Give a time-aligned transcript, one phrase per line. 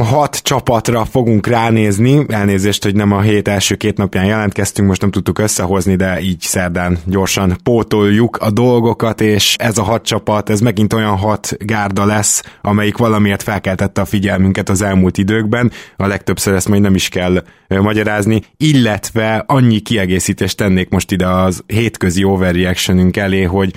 [0.00, 5.10] Hat csapatra fogunk ránézni, elnézést, hogy nem a hét első két napján jelentkeztünk, most nem
[5.10, 10.60] tudtuk összehozni, de így szerdán gyorsan pótoljuk a dolgokat, és ez a hat csapat, ez
[10.60, 16.54] megint olyan hat gárda lesz, amelyik valamiért felkeltette a figyelmünket az elmúlt időkben, a legtöbbször
[16.54, 23.16] ezt majd nem is kell magyarázni, illetve annyi kiegészítést tennék most ide az hétközi overreactionünk
[23.16, 23.74] elé, hogy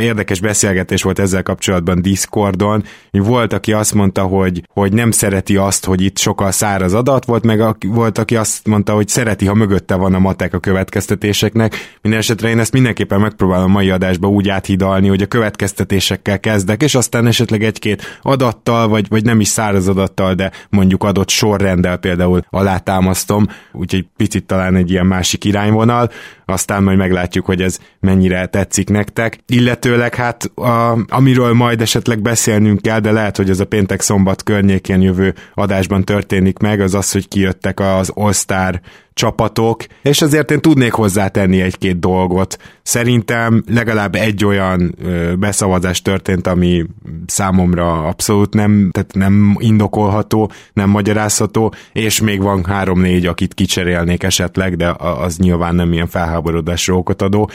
[0.00, 2.84] Érdekes beszélgetés volt ezzel kapcsolatban Discordon.
[3.10, 7.44] Volt, aki azt mondta, hogy, hogy nem szereti azt, hogy itt sokkal száraz adat volt,
[7.44, 11.98] meg a, volt, aki azt mondta, hogy szereti, ha mögötte van a matek a következtetéseknek.
[12.02, 16.94] Minden esetre én ezt mindenképpen megpróbálom mai adásba úgy áthidalni, hogy a következtetésekkel kezdek, és
[16.94, 22.40] aztán esetleg egy-két adattal, vagy, vagy nem is száraz adattal, de mondjuk adott sorrenddel például
[22.50, 26.10] alátámasztom, úgyhogy picit talán egy ilyen másik irányvonal,
[26.50, 29.38] aztán majd meglátjuk, hogy ez mennyire tetszik nektek.
[29.46, 35.00] Illetőleg hát a, amiről majd esetleg beszélnünk kell, de lehet, hogy ez a péntek-szombat környékén
[35.00, 38.80] jövő adásban történik meg, az az, hogy kijöttek az All-Star
[39.18, 42.56] csapatok, és azért én tudnék hozzátenni egy-két dolgot.
[42.82, 46.84] Szerintem legalább egy olyan ö, beszavazás történt, ami
[47.26, 54.76] számomra abszolút nem, tehát nem indokolható, nem magyarázható, és még van három-négy, akit kicserélnék esetleg,
[54.76, 57.50] de az nyilván nem ilyen felháborodásra okot adó.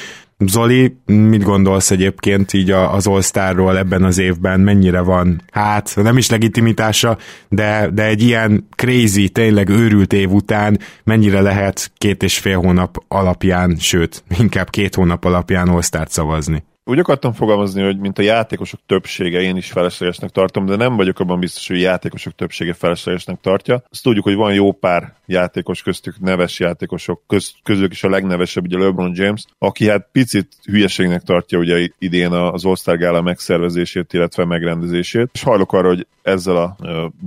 [0.47, 6.29] Zoli, mit gondolsz egyébként így az All-Starról ebben az évben, mennyire van, hát nem is
[6.29, 7.17] legitimitása,
[7.49, 13.03] de, de egy ilyen crazy, tényleg őrült év után mennyire lehet két és fél hónap
[13.07, 16.63] alapján, sőt, inkább két hónap alapján All-Start szavazni?
[16.85, 21.19] Úgy akartam fogalmazni, hogy mint a játékosok többsége, én is feleslegesnek tartom, de nem vagyok
[21.19, 23.83] abban biztos, hogy a játékosok többsége feleslegesnek tartja.
[23.89, 28.63] Azt tudjuk, hogy van jó pár játékos köztük, neves játékosok, köz, közülük is a legnevesebb,
[28.63, 34.45] ugye LeBron James, aki hát picit hülyeségnek tartja ugye idén az All-Star Gála megszervezését, illetve
[34.45, 35.29] megrendezését.
[35.33, 36.75] És hajlok arra, hogy ezzel a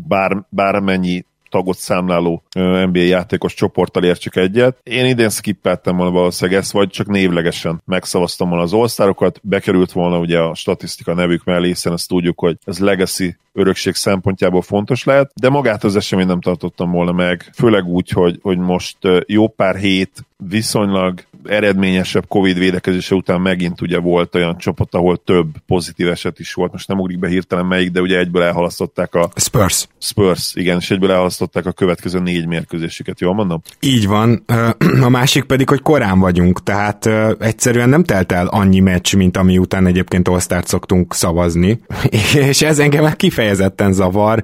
[0.08, 1.24] bár, bármennyi
[1.56, 4.78] tagot számláló NBA játékos csoporttal értsük egyet.
[4.82, 10.18] Én idén skippeltem volna valószínűleg ezt, vagy csak névlegesen megszavaztam volna az osztárokat, bekerült volna
[10.18, 15.32] ugye a statisztika nevük mellé, hiszen ezt tudjuk, hogy ez legacy örökség szempontjából fontos lehet,
[15.34, 18.96] de magát az eseményt nem tartottam volna meg, főleg úgy, hogy, hogy most
[19.26, 25.46] jó pár hét viszonylag eredményesebb Covid védekezése után megint ugye volt olyan csapat, ahol több
[25.66, 26.72] pozitív eset is volt.
[26.72, 29.88] Most nem ugrik be hirtelen melyik, de ugye egyből elhalasztották a Spurs.
[29.98, 33.62] Spurs, igen, és egyből elhalasztották a következő négy mérkőzésüket, jól mondom?
[33.80, 34.44] Így van.
[35.06, 37.06] A másik pedig, hogy korán vagyunk, tehát
[37.38, 41.80] egyszerűen nem telt el annyi meccs, mint ami után egyébként all szoktunk szavazni,
[42.48, 44.42] és ez engem kifejezetten zavar.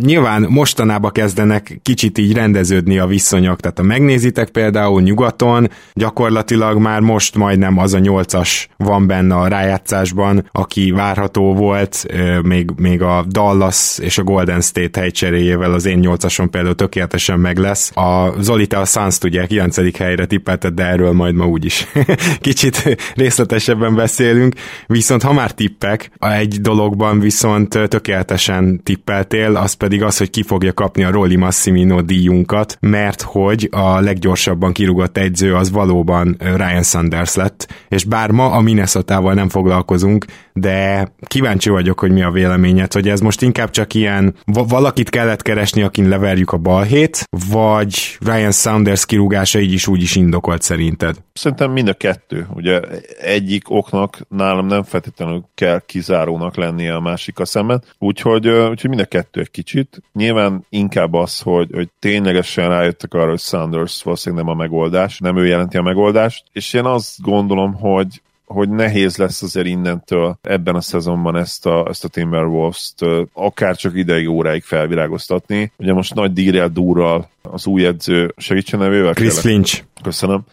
[0.00, 6.78] Nyilván mostanában kezdenek kicsit így rendeződni a viszonyok, tehát ha megnézitek például nyugaton, gyakorlatilag gyakorlatilag
[6.78, 12.06] már most majdnem az a nyolcas van benne a rájátszásban, aki várható volt,
[12.42, 17.58] még, még a Dallas és a Golden State helycseréjével az én nyolcason például tökéletesen meg
[17.58, 17.96] lesz.
[17.96, 19.96] A Zoli, te a Suns ugye 9.
[19.96, 21.86] helyre tippelted, de erről majd ma úgyis
[22.40, 24.54] kicsit részletesebben beszélünk.
[24.86, 30.72] Viszont ha már tippek, egy dologban viszont tökéletesen tippeltél, az pedig az, hogy ki fogja
[30.72, 36.82] kapni a Rolli Massimino díjunkat, mert hogy a leggyorsabban kirúgott egyző az valóban valóban Ryan
[36.82, 42.30] Sanders lett, és bár ma a minnesota nem foglalkozunk, de kíváncsi vagyok, hogy mi a
[42.30, 48.18] véleményed, hogy ez most inkább csak ilyen valakit kellett keresni, akin leverjük a balhét, vagy
[48.20, 51.16] Ryan Sanders kirúgása így is úgy is indokolt szerinted?
[51.32, 52.46] Szerintem mind a kettő.
[52.54, 52.80] Ugye
[53.20, 59.00] egyik oknak nálam nem feltétlenül kell kizárónak lennie a másik a szemben, úgyhogy, úgyhogy mind
[59.00, 60.02] a kettő egy kicsit.
[60.12, 65.36] Nyilván inkább az, hogy, hogy ténylegesen rájöttek arra, hogy Sanders valószínűleg nem a megoldás, nem
[65.36, 70.38] ő jelenti a megoldást, megoldást, és én azt gondolom, hogy hogy nehéz lesz azért innentől
[70.42, 75.72] ebben a szezonban ezt a, ezt a Timberwolves-t akár csak ideig óráig felvirágoztatni.
[75.76, 79.12] Ugye most nagy dírel durral az új edző segítsen nevével?
[79.12, 79.82] Chris Finch.
[80.02, 80.44] Köszönöm.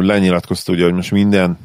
[0.00, 1.58] Lenyilatkozta ugye, hogy most minden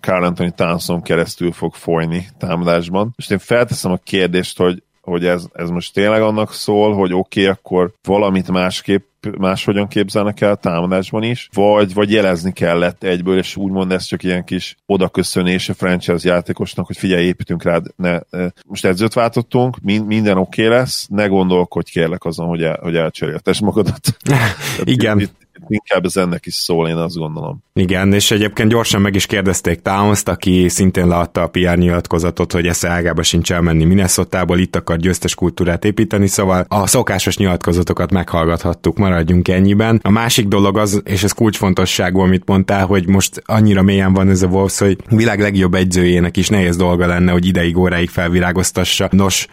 [0.00, 3.14] Carl Anthony Townsend keresztül fog folyni támadásban.
[3.16, 7.40] És én felteszem a kérdést, hogy hogy ez, ez most tényleg annak szól, hogy oké,
[7.40, 9.04] okay, akkor valamit másképp
[9.38, 14.44] máshogyan képzelnek el támadásban is, vagy, vagy jelezni kellett egyből, és úgymond ez csak ilyen
[14.44, 18.18] kis odaköszönés a franchise játékosnak, hogy figyelj, építünk rád, ne,
[18.66, 23.60] most edzőt váltottunk, minden oké okay lesz, ne gondolkodj kérlek azon, hogy, el, hogy elcseréltes
[23.60, 24.16] magadat.
[24.84, 25.20] Igen.
[25.20, 25.39] Itt,
[25.70, 27.62] inkább ez ennek is szól, én azt gondolom.
[27.74, 32.66] Igen, és egyébként gyorsan meg is kérdezték towns aki szintén leadta a PR nyilatkozatot, hogy
[32.66, 38.98] esze ágába sincs elmenni Minnesotából, itt akar győztes kultúrát építeni, szóval a szokásos nyilatkozatokat meghallgathattuk,
[38.98, 40.00] maradjunk ennyiben.
[40.02, 44.42] A másik dolog az, és ez kulcsfontosságú, amit mondtál, hogy most annyira mélyen van ez
[44.42, 49.08] a Wolves, hogy világ legjobb egyzőjének is nehéz dolga lenne, hogy ideig óráig felvirágoztassa.
[49.10, 49.46] Nos,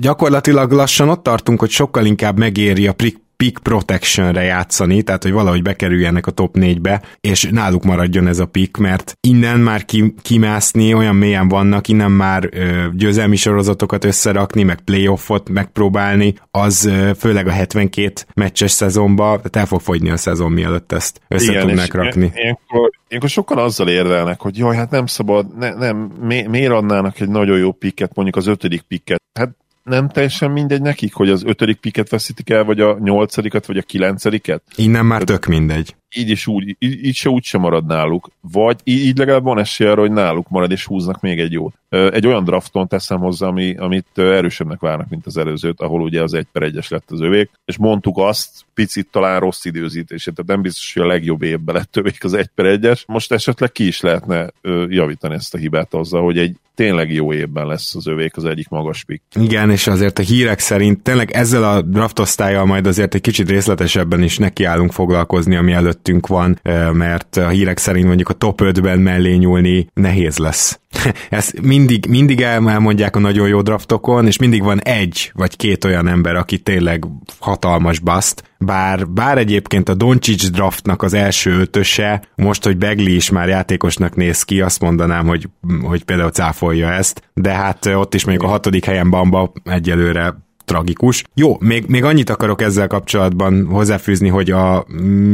[0.00, 2.92] gyakorlatilag lassan ott tartunk, hogy sokkal inkább megéri a
[3.40, 8.46] pick protectionre játszani, tehát hogy valahogy bekerüljenek a top 4-be, és náluk maradjon ez a
[8.46, 14.62] pick, mert innen már ki, kimászni, olyan mélyen vannak, innen már ö, győzelmi sorozatokat összerakni,
[14.62, 20.16] meg playoffot megpróbálni, az ö, főleg a 72 meccses szezonban, tehát el fog fogyni a
[20.16, 22.32] szezon mielőtt ezt össze Igen, tudnak rakni.
[22.34, 27.20] Ilyenkor, ilyenkor sokan azzal érvelnek, hogy jaj, hát nem szabad, ne, nem, mi, miért adnának
[27.20, 29.22] egy nagyon jó picket, mondjuk az ötödik picket?
[29.38, 29.50] Hát
[29.82, 33.82] nem teljesen mindegy nekik, hogy az ötödik piket veszítik el, vagy a nyolcadikat, vagy a
[33.82, 34.62] kilencediket?
[34.76, 35.94] Innen már tök mindegy.
[36.16, 38.30] Így is úgy, így, így se úgy sem marad náluk.
[38.40, 41.74] Vagy így legalább van esély arra, hogy náluk marad, és húznak még egy jót.
[41.88, 46.34] Egy olyan drafton teszem hozzá, ami, amit erősebbnek várnak, mint az előzőt, ahol ugye az
[46.34, 50.62] egy per egyes lett az övék, és mondtuk azt, picit talán rossz időzítés, tehát nem
[50.62, 53.04] biztos, hogy a legjobb évben lett övék az egy per egyes.
[53.06, 54.50] Most esetleg ki is lehetne
[54.88, 58.68] javítani ezt a hibát azzal, hogy egy tényleg jó évben lesz az övék az egyik
[58.68, 59.22] magas pick.
[59.34, 64.22] Igen, és azért a hírek szerint tényleg ezzel a draftosztályjal majd azért egy kicsit részletesebben
[64.22, 66.60] is nekiállunk foglalkozni, ami előttünk van,
[66.92, 70.80] mert a hírek szerint mondjuk a top 5-ben mellé nyúlni nehéz lesz.
[71.28, 76.08] Ezt mindig, mindig elmondják a nagyon jó draftokon, és mindig van egy vagy két olyan
[76.08, 77.04] ember, aki tényleg
[77.38, 83.30] hatalmas bust, bár, bár egyébként a Doncic draftnak az első ötöse, most, hogy Begli is
[83.30, 85.48] már játékosnak néz ki, azt mondanám, hogy,
[85.82, 91.24] hogy például cáfolja ezt, de hát ott is mondjuk a hatodik helyen Bamba egyelőre tragikus.
[91.34, 94.84] Jó, még, még annyit akarok ezzel kapcsolatban hozzáfűzni, hogy a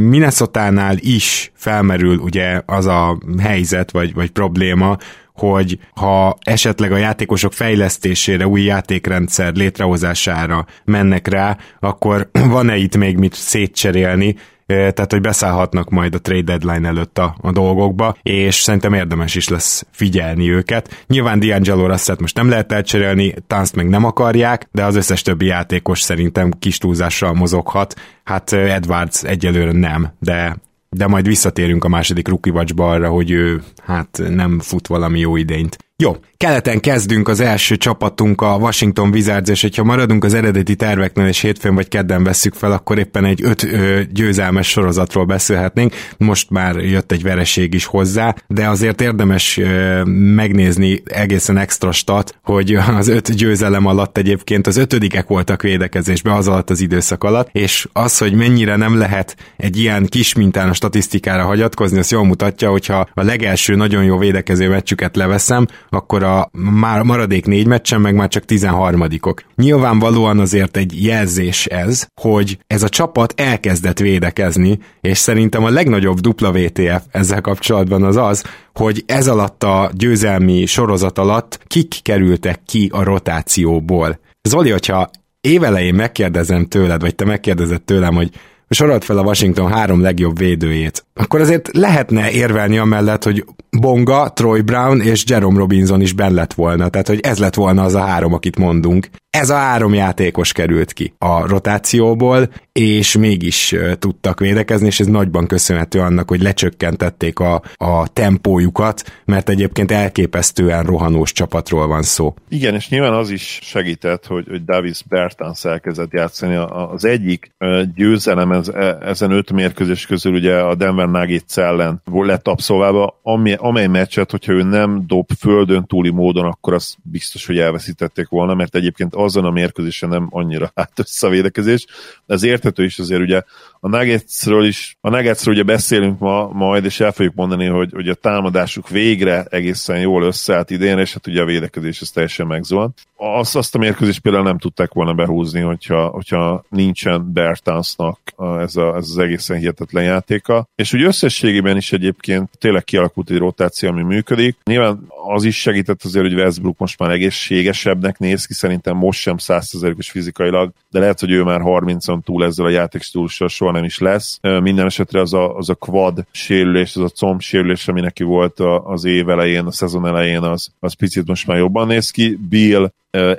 [0.09, 4.97] minnesota is felmerül ugye az a helyzet vagy, vagy probléma,
[5.33, 13.17] hogy ha esetleg a játékosok fejlesztésére, új játékrendszer létrehozására mennek rá, akkor van-e itt még
[13.17, 14.35] mit szétcserélni,
[14.67, 19.47] tehát hogy beszállhatnak majd a trade deadline előtt a, a dolgokba, és szerintem érdemes is
[19.47, 21.05] lesz figyelni őket.
[21.07, 25.45] Nyilván D'Angelo Russell most nem lehet elcserélni, Tanzt meg nem akarják, de az összes többi
[25.45, 27.93] játékos szerintem kis túlzással mozoghat.
[28.23, 30.57] Hát Edwards egyelőre nem, de
[30.89, 35.77] de majd visszatérünk a második rookie arra, hogy ő hát nem fut valami jó idényt.
[36.03, 41.27] Jó, keleten kezdünk az első csapatunk a Washington Wizards, és hogyha maradunk az eredeti terveknél,
[41.27, 45.93] és hétfőn vagy kedden vesszük fel, akkor éppen egy öt ö, győzelmes sorozatról beszélhetnénk.
[46.17, 50.03] Most már jött egy vereség is hozzá, de azért érdemes ö,
[50.35, 56.47] megnézni egészen extra stat, hogy az öt győzelem alatt egyébként az ötödikek voltak védekezésbe az
[56.47, 60.73] alatt az időszak alatt, és az, hogy mennyire nem lehet egy ilyen kis mintán a
[60.73, 66.49] statisztikára hagyatkozni, az jól mutatja, hogyha a legelső nagyon jó védekező meccsüket leveszem, akkor a
[66.51, 69.37] már maradék négy meccsen meg már csak 13-ok.
[69.55, 76.19] Nyilvánvalóan azért egy jelzés ez, hogy ez a csapat elkezdett védekezni, és szerintem a legnagyobb
[76.19, 82.59] dupla VTF ezzel kapcsolatban az az, hogy ez alatt a győzelmi sorozat alatt kik kerültek
[82.65, 84.19] ki a rotációból.
[84.41, 85.09] Zoli, hogyha
[85.41, 88.29] évelején megkérdezem tőled, vagy te megkérdezed tőlem, hogy
[88.69, 93.45] sorolt fel a Washington három legjobb védőjét, akkor azért lehetne érvelni amellett, hogy
[93.79, 97.83] Bonga, Troy Brown és Jerome Robinson is benn lett volna, tehát hogy ez lett volna
[97.83, 99.09] az a három, akit mondunk.
[99.29, 105.47] Ez a három játékos került ki a rotációból, és mégis tudtak védekezni, és ez nagyban
[105.47, 112.33] köszönhető annak, hogy lecsökkentették a, a tempójukat, mert egyébként elképesztően rohanós csapatról van szó.
[112.49, 116.55] Igen, és nyilván az is segített, hogy, hogy Davis Bertans elkezdett játszani.
[116.91, 117.51] Az egyik
[117.95, 123.53] győzelem ez, e, ezen öt mérkőzés közül ugye a Denver Nuggets ellen lett abszolválva, ami,
[123.53, 128.53] amely meccset, hogyha ő nem dob földön túli módon, akkor az biztos, hogy elveszítették volna,
[128.53, 131.85] mert egyébként azon a mérkőzésen nem annyira hát össze a védekezés.
[132.25, 133.41] Ez érthető is azért ugye
[133.79, 138.09] a Nuggetsről is, a Nuggetsről ugye beszélünk ma majd, és el fogjuk mondani, hogy, hogy
[138.09, 143.01] a támadásuk végre egészen jól összeállt idén, és hát ugye a védekezés ez teljesen megzuhant.
[143.15, 148.95] Azt, azt a mérkőzést például nem tudták volna behúzni, hogyha, hogyha nincsen Bertansnak ez, a,
[148.95, 150.67] ez az egészen hihetetlen játéka.
[150.75, 154.57] És úgy összességében is egyébként tényleg kialakult egy rotáció, ami működik.
[154.63, 159.37] Nyilván az is segített azért, hogy Westbrook most már egészségesebbnek néz ki, szerintem most sem
[159.37, 163.97] százszerzelékos fizikailag, de lehet, hogy ő már 30-on túl ezzel a játékstílussal soha nem is
[163.97, 164.39] lesz.
[164.41, 168.59] Minden esetre az a, az a quad sérülés, az a comb sérülés, ami neki volt
[168.83, 172.37] az év elején, a szezon elején, az, az picit most már jobban néz ki.
[172.49, 172.91] Bill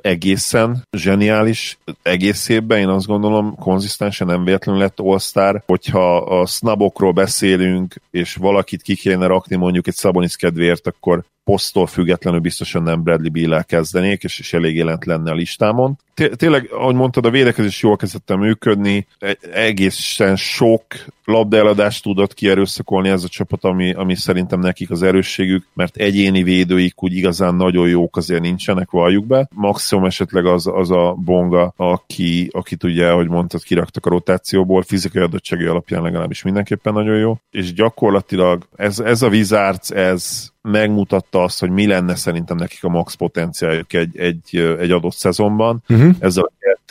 [0.03, 7.13] egészen zseniális egész évben, én azt gondolom konzisztensen nem véletlenül lett all hogyha a snabokról
[7.13, 13.03] beszélünk, és valakit ki kéne rakni mondjuk egy Szabonis kedvéért, akkor posztól függetlenül biztosan nem
[13.03, 15.99] Bradley bill kezdenék, és, és elég jelent lenne a listámon.
[16.37, 20.83] Tényleg, ahogy mondtad, a védekezés jól kezdett működni, e-, egészen sok
[21.25, 27.03] labdaeladást tudott kierőszakolni ez a csapat, ami, ami szerintem nekik az erősségük, mert egyéni védőik
[27.03, 29.49] úgy igazán nagyon jók azért nincsenek, valljuk be.
[29.61, 35.23] Maximum esetleg az, az a bonga, aki, akit ugye, ahogy mondtad, kiraktak a rotációból, fizikai
[35.23, 41.61] adottsági alapján legalábbis mindenképpen nagyon jó, és gyakorlatilag ez, ez a Wizards, ez megmutatta azt,
[41.61, 45.83] hogy mi lenne szerintem nekik a max potenciáljuk egy, egy, egy adott szezonban.
[45.89, 46.15] Uh-huh.
[46.19, 46.51] Ez a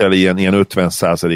[0.10, 0.92] ilyen, ilyen 50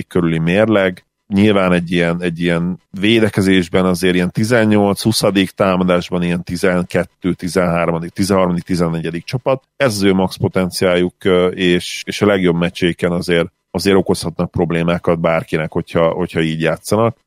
[0.07, 5.49] körüli mérleg, nyilván egy ilyen, egy ilyen védekezésben azért ilyen 18-20.
[5.49, 9.23] támadásban ilyen 12, 13, 13, 14.
[9.25, 9.63] csapat.
[9.77, 11.15] Ez az ő max potenciáljuk,
[11.51, 17.17] és, és a legjobb meccséken azért, azért okozhatnak problémákat bárkinek, hogyha, hogyha így játszanak.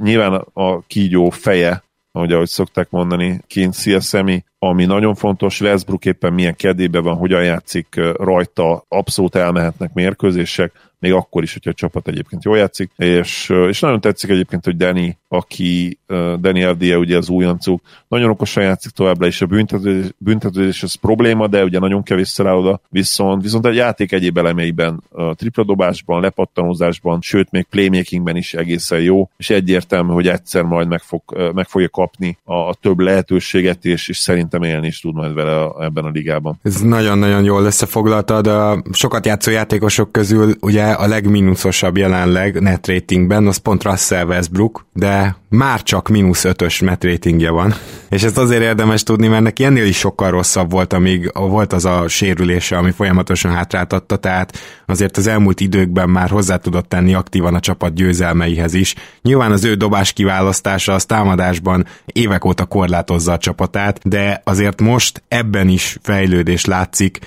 [0.00, 6.04] Nyilván a kígyó feje ahogy ahogy szokták mondani, Kinsey a szemi, ami nagyon fontos, Westbrook
[6.04, 11.74] éppen milyen kedébe van, hogyan játszik rajta, abszolút elmehetnek mérkőzések, még akkor is, hogyha a
[11.74, 15.97] csapat egyébként jól játszik, és, és nagyon tetszik egyébként, hogy Danny, aki
[16.40, 21.46] Danny Avdia, ugye az újoncuk, nagyon okosan játszik továbbra, és a büntetőzés, büntetőzés az probléma,
[21.46, 27.20] de ugye nagyon kevés szer oda, viszont, viszont a játék egyéb elemeiben, a tripladobásban, lepattanózásban,
[27.20, 31.22] sőt még playmakingben is egészen jó, és egyértelmű, hogy egyszer majd meg, fog,
[31.54, 35.60] meg fogja kapni a, a több lehetőséget, és, és szerintem élni is tud majd vele
[35.60, 36.58] a, ebben a ligában.
[36.62, 38.46] Ez nagyon-nagyon jól összefoglaltad.
[38.46, 44.86] A sokat játszó játékosok közül ugye a legminuszosabb jelenleg net ratingben, az pont Russell Westbrook,
[44.92, 47.74] de már csak mínusz ötös net ratingje van.
[48.10, 51.84] És ezt azért érdemes tudni, mert neki ennél is sokkal rosszabb volt, amíg volt az
[51.84, 57.54] a sérülése, ami folyamatosan hátráltatta, tehát azért az elmúlt időkben már hozzá tudott tenni aktívan
[57.54, 58.94] a csapat győzelmeihez is.
[59.22, 65.22] Nyilván az ő dobás kiválasztása az támadásban évek óta korlátozza a csapatát, de azért most
[65.28, 67.18] ebben is fejlődés látszik,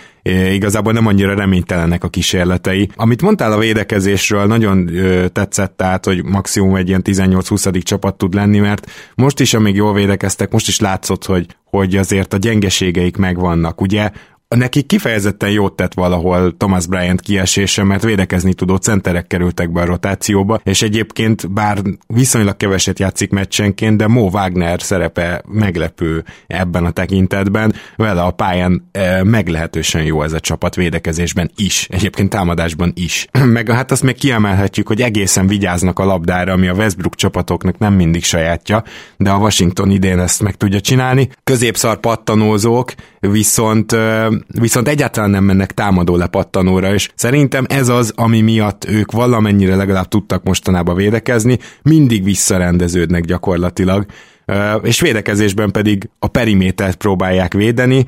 [0.53, 2.89] igazából nem annyira reménytelenek a kísérletei.
[2.95, 4.89] Amit mondtál a védekezésről, nagyon
[5.33, 7.83] tetszett, tehát, hogy maximum egy ilyen 18-20.
[7.83, 12.33] csapat tud lenni, mert most is, amíg jól védekeztek, most is látszott, hogy, hogy azért
[12.33, 13.81] a gyengeségeik megvannak.
[13.81, 14.11] Ugye
[14.55, 19.85] Neki kifejezetten jót tett valahol Thomas Bryant kiesése, mert védekezni tudó centerek kerültek be a
[19.85, 26.91] rotációba, és egyébként bár viszonylag keveset játszik meccsenként, de Mo Wagner szerepe meglepő ebben a
[26.91, 27.73] tekintetben.
[27.95, 33.27] Vele a pályán e, meglehetősen jó ez a csapat védekezésben is, egyébként támadásban is.
[33.45, 37.93] Meg hát azt még kiemelhetjük, hogy egészen vigyáznak a labdára, ami a Westbrook csapatoknak nem
[37.93, 38.83] mindig sajátja,
[39.17, 41.29] de a Washington idén ezt meg tudja csinálni.
[41.43, 43.95] Középszar pattanózók, viszont
[44.47, 50.07] viszont egyáltalán nem mennek támadó lepattanóra, és szerintem ez az, ami miatt ők valamennyire legalább
[50.07, 54.05] tudtak mostanában védekezni, mindig visszarendeződnek gyakorlatilag,
[54.83, 58.05] és védekezésben pedig a perimétert próbálják védeni,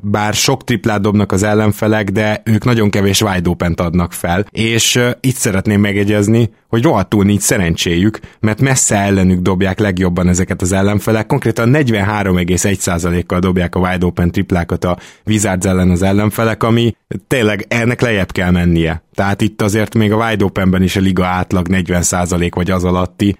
[0.00, 5.00] bár sok triplát dobnak az ellenfelek, de ők nagyon kevés wide open adnak fel, és
[5.20, 11.26] itt szeretném megegyezni, hogy rohadtul nincs szerencséjük, mert messze ellenük dobják legjobban ezeket az ellenfelek,
[11.26, 18.00] konkrétan 43,1%-kal dobják a wide open triplákat a Wizards ellen az ellenfelek, ami tényleg ennek
[18.00, 19.02] lejjebb kell mennie.
[19.14, 23.36] Tehát itt azért még a wide openben is a liga átlag 40% vagy az alatti.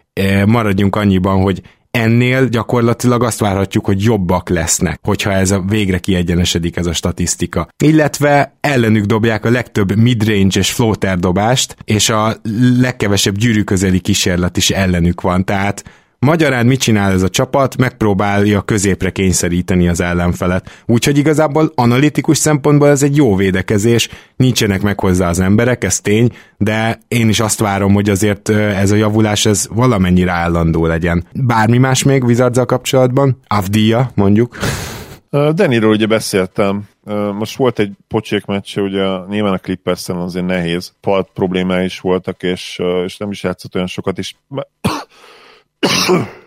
[0.47, 6.77] Maradjunk annyiban, hogy ennél gyakorlatilag azt várhatjuk, hogy jobbak lesznek, hogyha ez a végre kiegyenesedik
[6.77, 7.69] ez a statisztika.
[7.85, 12.37] Illetve ellenük dobják a legtöbb midrange és floater dobást, és a
[12.81, 15.85] legkevesebb gyűrűközeli kísérlet is ellenük van, tehát
[16.27, 17.77] Magyarán mit csinál ez a csapat?
[17.77, 20.83] Megpróbálja középre kényszeríteni az ellenfelet.
[20.87, 26.29] Úgyhogy igazából analitikus szempontból ez egy jó védekezés, nincsenek meg hozzá az emberek, ez tény,
[26.57, 31.25] de én is azt várom, hogy azért ez a javulás ez valamennyire állandó legyen.
[31.33, 33.39] Bármi más még Wizards kapcsolatban?
[33.47, 34.59] Avdia, mondjuk.
[35.31, 36.83] Deniről ugye beszéltem,
[37.39, 42.43] most volt egy pocsék meccse, ugye nyilván a clippers azért nehéz, palt problémái is voltak,
[42.43, 44.35] és, és nem is játszott olyan sokat, és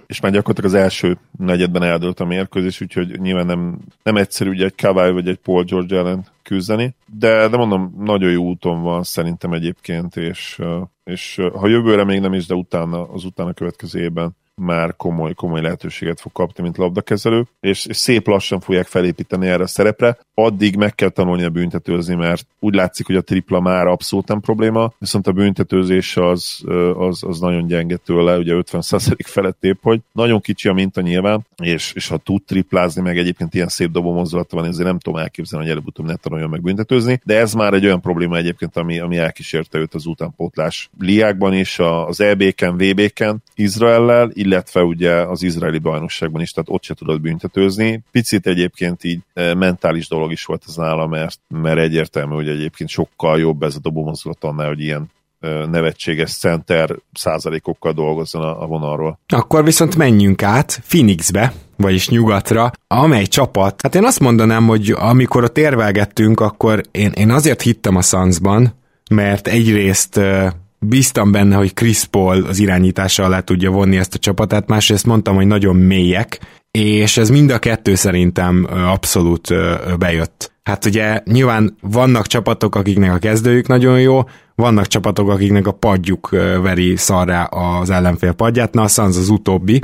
[0.07, 4.65] és már gyakorlatilag az első negyedben eldőlt a mérkőzés, úgyhogy nyilván nem, nem egyszerű ugye
[4.65, 9.03] egy Kawai vagy egy Paul George ellen küzdeni, de, de mondom, nagyon jó úton van
[9.03, 10.61] szerintem egyébként, és,
[11.03, 15.61] és ha jövőre még nem is, de utána, az utána következő évben már komoly, komoly
[15.61, 20.17] lehetőséget fog kapni, mint labdakezelő, és, és szép lassan fogják felépíteni erre a szerepre.
[20.33, 24.39] Addig meg kell tanulni a büntetőzni, mert úgy látszik, hogy a tripla már abszolút nem
[24.39, 26.63] probléma, viszont a büntetőzés az,
[26.97, 31.45] az, az nagyon gyenge tőle, ugye 50% felett épp, hogy nagyon kicsi a minta nyilván,
[31.63, 35.19] és, és ha tud triplázni, meg egyébként ilyen szép dobó mozdulata van, ezért nem tudom
[35.19, 38.99] elképzelni, hogy előbb-utóbb ne tanuljon meg büntetőzni, de ez már egy olyan probléma egyébként, ami,
[38.99, 45.77] ami elkísérte őt az utánpótlás liákban is, az EB-ken, VB-ken, Izraellel, illetve ugye az izraeli
[45.77, 48.03] bajnokságban is, tehát ott se tudod büntetőzni.
[48.11, 52.89] Picit egyébként így e, mentális dolog is volt ez nála, mert, mert egyértelmű, hogy egyébként
[52.89, 58.65] sokkal jobb ez a dobómozdulat annál, hogy ilyen e, nevetséges center százalékokkal dolgozzon a, a
[58.65, 59.19] vonalról.
[59.27, 65.43] Akkor viszont menjünk át Phoenixbe, vagyis nyugatra, amely csapat, hát én azt mondanám, hogy amikor
[65.43, 68.73] ott érvelgettünk, akkor én, én azért hittem a Sunsban,
[69.09, 70.19] mert egyrészt
[70.87, 75.35] bíztam benne, hogy Chris Paul az irányítása alá tudja vonni ezt a csapatát, másrészt mondtam,
[75.35, 76.39] hogy nagyon mélyek,
[76.71, 79.53] és ez mind a kettő szerintem abszolút
[79.97, 80.53] bejött.
[80.63, 84.21] Hát ugye nyilván vannak csapatok, akiknek a kezdőjük nagyon jó,
[84.55, 86.29] vannak csapatok, akiknek a padjuk
[86.61, 89.81] veri szarrá az ellenfél padját, na a Suns az utóbbi.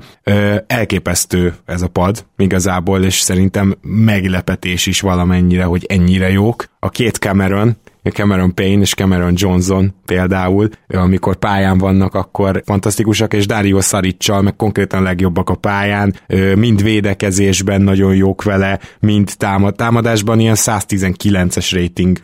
[0.68, 6.66] Elképesztő ez a pad igazából, és szerintem meglepetés is valamennyire, hogy ennyire jók.
[6.80, 7.78] A két Cameron,
[8.10, 14.56] Cameron Payne és Cameron Johnson például, amikor pályán vannak, akkor fantasztikusak, és Dario Saricsal meg
[14.56, 16.16] konkrétan legjobbak a pályán,
[16.56, 22.18] mind védekezésben nagyon jók vele, mind támad, támadásban ilyen 119-es rating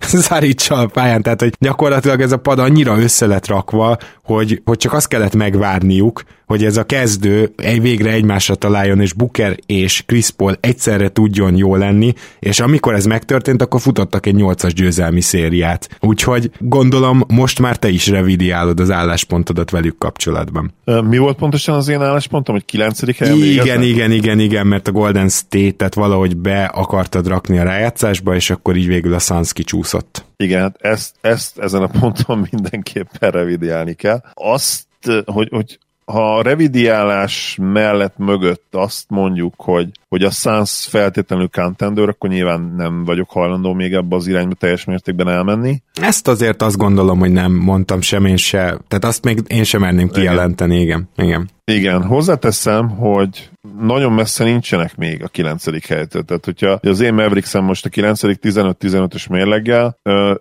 [0.26, 4.92] Saricsal pályán, tehát hogy gyakorlatilag ez a pad annyira össze lett rakva, hogy, hogy csak
[4.92, 10.30] azt kellett megvárniuk, hogy ez a kezdő egy végre egymásra találjon, és Booker és Chris
[10.30, 15.88] Paul egyszerre tudjon jó lenni, és amikor ez megtörtént, akkor futottak egy 8-as győzelmi szériát.
[16.00, 20.74] Úgyhogy gondolom most már te is revidiálod az álláspontodat velük kapcsolatban.
[20.84, 23.18] Mi volt pontosan az én álláspontom, hogy 9.
[23.18, 27.62] helyen Igen, igen, igen, igen, igen, mert a Golden State-et valahogy be akartad rakni a
[27.62, 30.27] rájátszásba, és akkor így végül a Suns kicsúszott.
[30.42, 34.22] Igen, hát ezt, ezt ezen a ponton mindenképpen revidiálni kell.
[34.34, 34.86] Azt,
[35.24, 35.78] hogy, hogy
[36.12, 42.74] ha a revidiálás mellett mögött azt mondjuk, hogy, hogy a Suns feltétlenül contender, akkor nyilván
[42.76, 45.82] nem vagyok hajlandó még ebbe az irányba teljes mértékben elmenni.
[46.00, 49.80] Ezt azért azt gondolom, hogy nem mondtam sem én se, tehát azt még én sem
[49.80, 51.08] merném kijelenteni, igen.
[51.16, 51.48] igen.
[51.64, 55.86] Igen, hozzáteszem, hogy nagyon messze nincsenek még a 9.
[55.86, 56.22] helytől.
[56.22, 58.20] Tehát, hogyha az én Mavericksem most a 9.
[58.22, 59.98] 15-15-ös mérleggel,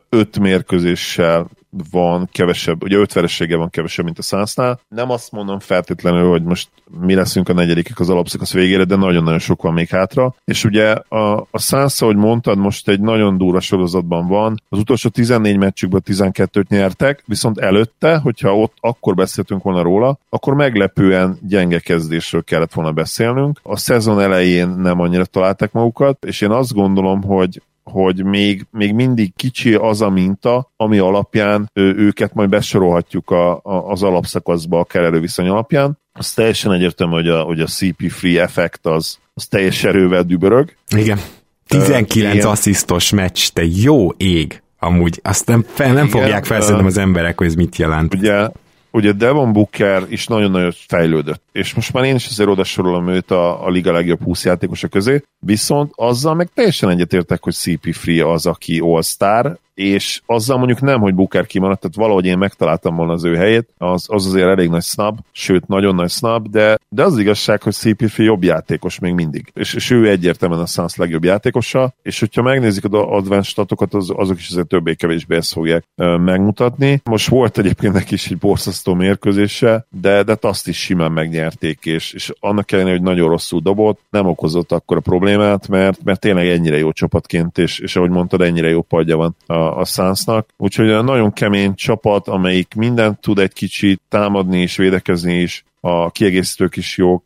[0.09, 1.47] 5 mérkőzéssel
[1.91, 4.79] van kevesebb, ugye öt veressége van kevesebb, mint a Sunsnál.
[4.87, 6.69] Nem azt mondom feltétlenül, hogy most
[7.01, 10.35] mi leszünk a negyedikek az alapszakasz végére, de nagyon-nagyon sok van még hátra.
[10.45, 14.61] És ugye a, a Suns, ahogy mondtad, most egy nagyon durva sorozatban van.
[14.69, 20.53] Az utolsó 14 meccsükből 12-t nyertek, viszont előtte, hogyha ott akkor beszéltünk volna róla, akkor
[20.53, 23.59] meglepően gyenge kezdésről kellett volna beszélnünk.
[23.63, 28.93] A szezon elején nem annyira találták magukat, és én azt gondolom, hogy hogy még, még
[28.93, 34.83] mindig kicsi az a minta, ami alapján őket majd besorolhatjuk a, a, az alapszakaszba a
[34.83, 35.99] kerelő viszony alapján.
[36.13, 40.75] Az teljesen egyértelmű, hogy a, hogy a CP3 effekt az, az teljes erővel dübörög.
[40.95, 41.19] Igen.
[41.67, 44.61] 19 uh, asszisztos meccs, te jó ég!
[44.79, 48.13] Amúgy azt nem, fel, nem Igen, fogják felszedni az emberek, hogy ez mit jelent.
[48.13, 48.47] Ugye
[48.97, 53.31] ugye Devon Booker is nagyon-nagyon fejlődött, és most már én is azért oda sorolom őt
[53.31, 58.45] a, a liga legjobb 20 játékosa közé, viszont azzal meg teljesen egyetértek, hogy CP3 az,
[58.45, 63.23] aki all-star, és azzal mondjuk nem, hogy Booker kimaradt, tehát valahogy én megtaláltam volna az
[63.23, 67.13] ő helyét, az, az azért elég nagy snub, sőt, nagyon nagy snub, de, de az,
[67.13, 71.23] az igazság, hogy CP3 jobb játékos még mindig, és, és ő egyértelműen a Suns legjobb
[71.23, 76.17] játékosa, és hogyha megnézik az advanced statokat, az, azok is azért többé-kevésbé ezt fogják uh,
[76.17, 77.01] megmutatni.
[77.03, 82.13] Most volt egyébként neki is egy borzasztó mérkőzése, de, de azt is simán megnyerték, és,
[82.13, 86.47] és annak ellenére, hogy nagyon rosszul dobott, nem okozott akkor a problémát, mert, mert tényleg
[86.47, 90.49] ennyire jó csapatként, és, és ahogy mondtad, ennyire jó padja van a, a Sunsnak.
[90.57, 96.75] Úgyhogy nagyon kemény csapat, amelyik mindent tud egy kicsit támadni és védekezni is, a kiegészítők
[96.75, 97.23] is jók,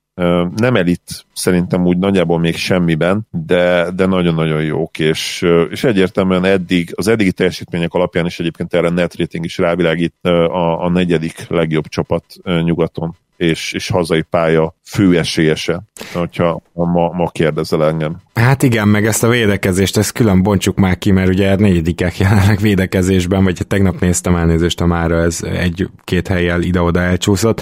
[0.55, 6.93] nem elit szerintem úgy nagyjából még semmiben, de, de nagyon-nagyon jók, és, és egyértelműen eddig,
[6.95, 11.87] az eddigi teljesítmények alapján is egyébként erre net rating is rávilágít a, a negyedik legjobb
[11.87, 18.15] csapat nyugaton és, és hazai pálya fő esélyese, hogyha ma, ma kérdezel engem.
[18.33, 22.59] Hát igen, meg ezt a védekezést, ezt külön bontsuk már ki, mert ugye negyedikek jelenleg
[22.59, 27.61] védekezésben, vagy tegnap néztem elnézést, a mára ez egy-két helyjel ide-oda elcsúszott.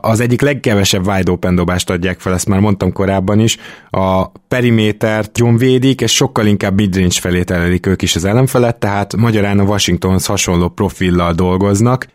[0.00, 3.56] Az egyik legkevesebb wide open dobást adják fel, ezt már mondtam korábban is.
[3.90, 9.16] A perimétert jól védik, és sokkal inkább midrange felé terelik ők is az ellenfelet, tehát
[9.16, 12.06] magyarán a Washingtonhoz hasonló profillal dolgoznak.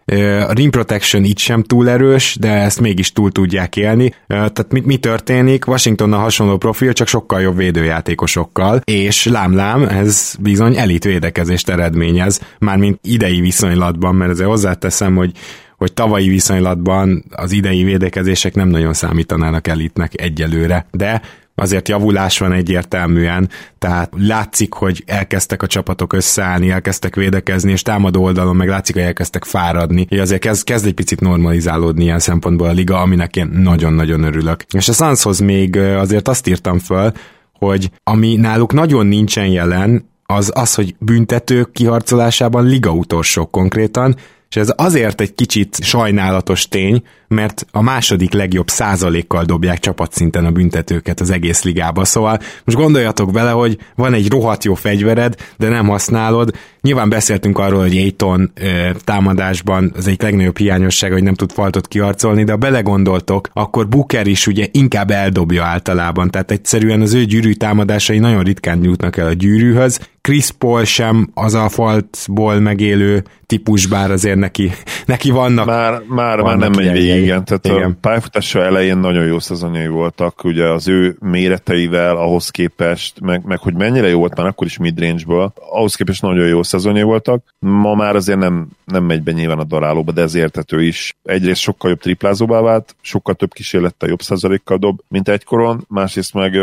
[0.48, 4.13] A rim protection itt sem túl erős, de ezt még mégis túl tudják élni.
[4.28, 5.67] Tehát mi, mi történik?
[5.67, 12.99] Washingtonnal hasonló profil, csak sokkal jobb védőjátékosokkal, és lámlám, ez bizony elit védekezést eredményez, mármint
[13.02, 15.32] idei viszonylatban, mert ezzel hozzáteszem, hogy
[15.78, 21.21] hogy tavalyi viszonylatban az idei védekezések nem nagyon számítanának elitnek egyelőre, de
[21.60, 28.24] azért javulás van egyértelműen, tehát látszik, hogy elkezdtek a csapatok összeállni, elkezdtek védekezni, és támadó
[28.24, 32.67] oldalon meg látszik, hogy elkezdtek fáradni, és azért kezd, kezd egy picit normalizálódni ilyen szempontból
[32.67, 34.63] a liga, aminek én nagyon-nagyon örülök.
[34.74, 37.12] És a Sunshoz még azért azt írtam föl,
[37.54, 44.15] hogy ami náluk nagyon nincsen jelen, az az, hogy büntetők kiharcolásában liga utolsók konkrétan,
[44.50, 50.52] és ez azért egy kicsit sajnálatos tény, mert a második legjobb százalékkal dobják csapatszinten a
[50.52, 52.06] büntetőket az egész ligába.
[52.06, 56.54] Szóval most gondoljatok bele, hogy van egy rohadt jó fegyvered, de nem használod.
[56.82, 61.88] Nyilván beszéltünk arról, hogy Aiton ö, támadásban az egy legnagyobb hiányosság, hogy nem tud faltot
[61.88, 67.24] kiarcolni, de ha belegondoltok, akkor Booker is ugye inkább eldobja általában, tehát egyszerűen az ő
[67.24, 70.00] gyűrű támadásai nagyon ritkán jutnak el a gyűrűhöz.
[70.22, 74.72] Chris Paul sem az a faltból megélő típus, bár azért neki,
[75.06, 75.66] neki vannak.
[75.66, 77.46] Már, már, vannak már nem megy végig, igen.
[77.46, 77.92] Tehát igen.
[77.92, 83.60] a pályafutása elején nagyon jó szezonjai voltak, ugye az ő méreteivel ahhoz képest, meg, meg
[83.60, 87.44] hogy mennyire jó volt már akkor is midrange-ből, ahhoz képest nagyon jó szezonjai voltak.
[87.60, 91.16] Ma már azért nem, nem megy be nyilván a darálóba, de ez értető is.
[91.24, 96.54] Egyrészt sokkal jobb triplázóvá vált, sokkal több kísérlettel jobb százalékkal dob, mint egykoron, másrészt meg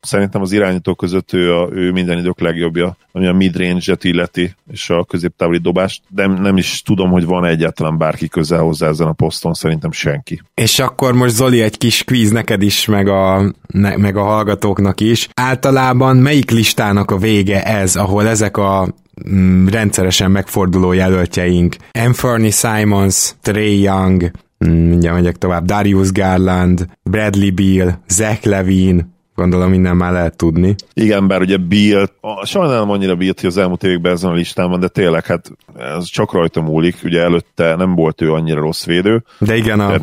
[0.00, 4.90] szerintem az irányító között ő, a, ő minden idők legjobbja, ami a midrange-et illeti, és
[4.90, 9.12] a középtávoli dobást, de nem is tudom, hogy van egyáltalán bárki közel hozzá ezen a
[9.12, 10.42] poszton, szerintem senki.
[10.54, 15.00] És akkor most Zoli egy kis kvíz neked is, meg a, ne, meg a hallgatóknak
[15.00, 15.28] is.
[15.34, 18.94] Általában melyik listának a vége ez, ahol ezek a
[19.30, 24.30] mm, rendszeresen megforduló jelöltjeink, Anthony Simons, Trey Young,
[24.66, 29.06] mm, mindjárt megyek tovább, Darius Garland, Bradley Beal, Zach Levine,
[29.38, 30.74] Gondolom minden már lehet tudni.
[30.94, 32.08] Igen, bár ugye Bill,
[32.42, 36.04] sajnálom annyira Bill, hogy az elmúlt években ezen a listán van, de tényleg hát ez
[36.04, 39.24] csak rajta múlik, ugye előtte nem volt ő annyira rossz védő.
[39.38, 40.00] De igen, a...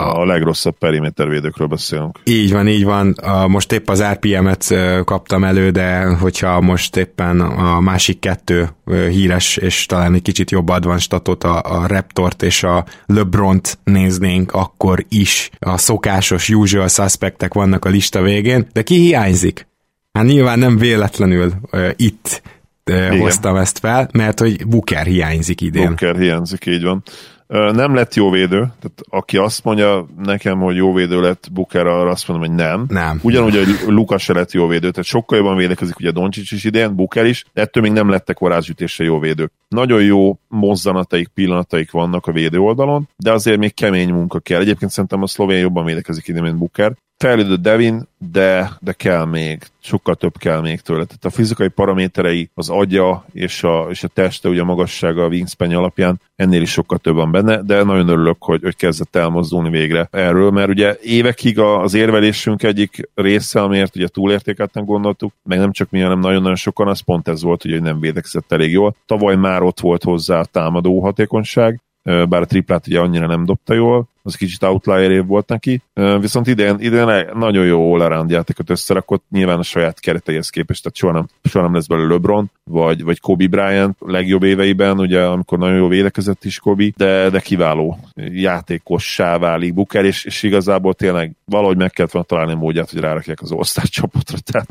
[0.00, 2.18] A legrosszabb perimétervédőkről beszélünk.
[2.24, 3.14] Így van, így van.
[3.48, 8.68] Most épp az RPM-et kaptam elő, de hogyha most éppen a másik kettő
[9.10, 14.52] híres, és talán egy kicsit jobb advanced statot, a, a Raptort és a LeBront néznénk,
[14.52, 19.68] akkor is a szokásos usual suspectek vannak a lista végén, de ki hiányzik?
[20.12, 22.42] Hát nyilván nem véletlenül uh, itt
[22.90, 25.86] uh, hoztam ezt fel, mert hogy Booker hiányzik idén.
[25.86, 27.02] Booker hiányzik, így van.
[27.50, 32.10] Nem lett jó védő, tehát aki azt mondja nekem, hogy jó védő lett Booker, arra
[32.10, 32.84] azt mondom, hogy nem.
[32.88, 33.20] Nem.
[33.22, 36.94] Ugyanúgy, hogy Lukas se lett jó védő, tehát sokkal jobban védekezik ugye Doncsics is idén,
[36.94, 39.52] Booker is, de ettől még nem lettek varázsütésre jó védők.
[39.68, 44.60] Nagyon jó mozzanataik, pillanataik vannak a védő oldalon, de azért még kemény munka kell.
[44.60, 46.96] Egyébként szerintem a szlovén jobban védekezik idén, mint Booker.
[47.20, 48.02] Fejlődött Devin,
[48.32, 51.04] de, de kell még, sokkal több kell még tőle.
[51.04, 55.28] Tehát a fizikai paraméterei, az agya és a, és a teste, ugye a magassága a
[55.28, 59.70] wingspan alapján ennél is sokkal több van benne, de nagyon örülök, hogy, hogy kezdett elmozdulni
[59.70, 65.72] végre erről, mert ugye évekig az érvelésünk egyik része, amiért ugye túlértékelten gondoltuk, meg nem
[65.72, 68.94] csak mi, hanem nagyon-nagyon sokan, az pont ez volt, hogy nem védekezett elég jól.
[69.06, 73.74] Tavaly már ott volt hozzá a támadó hatékonyság, bár a triplát ugye annyira nem dobta
[73.74, 75.82] jól, az kicsit outlier év volt neki,
[76.20, 81.12] viszont idén, idén nagyon jó all-around játékot összerakott, nyilván a saját kereteihez képest, tehát soha
[81.12, 85.76] nem, soha nem lesz belőle LeBron, vagy, vagy Kobe Bryant legjobb éveiben, ugye amikor nagyon
[85.76, 91.76] jó védekezett is Kobe, de, de kiváló játékossá válik Booker, és, és igazából tényleg valahogy
[91.76, 94.68] meg kellett volna találni módját, hogy rárakják az osztály csapatra, tehát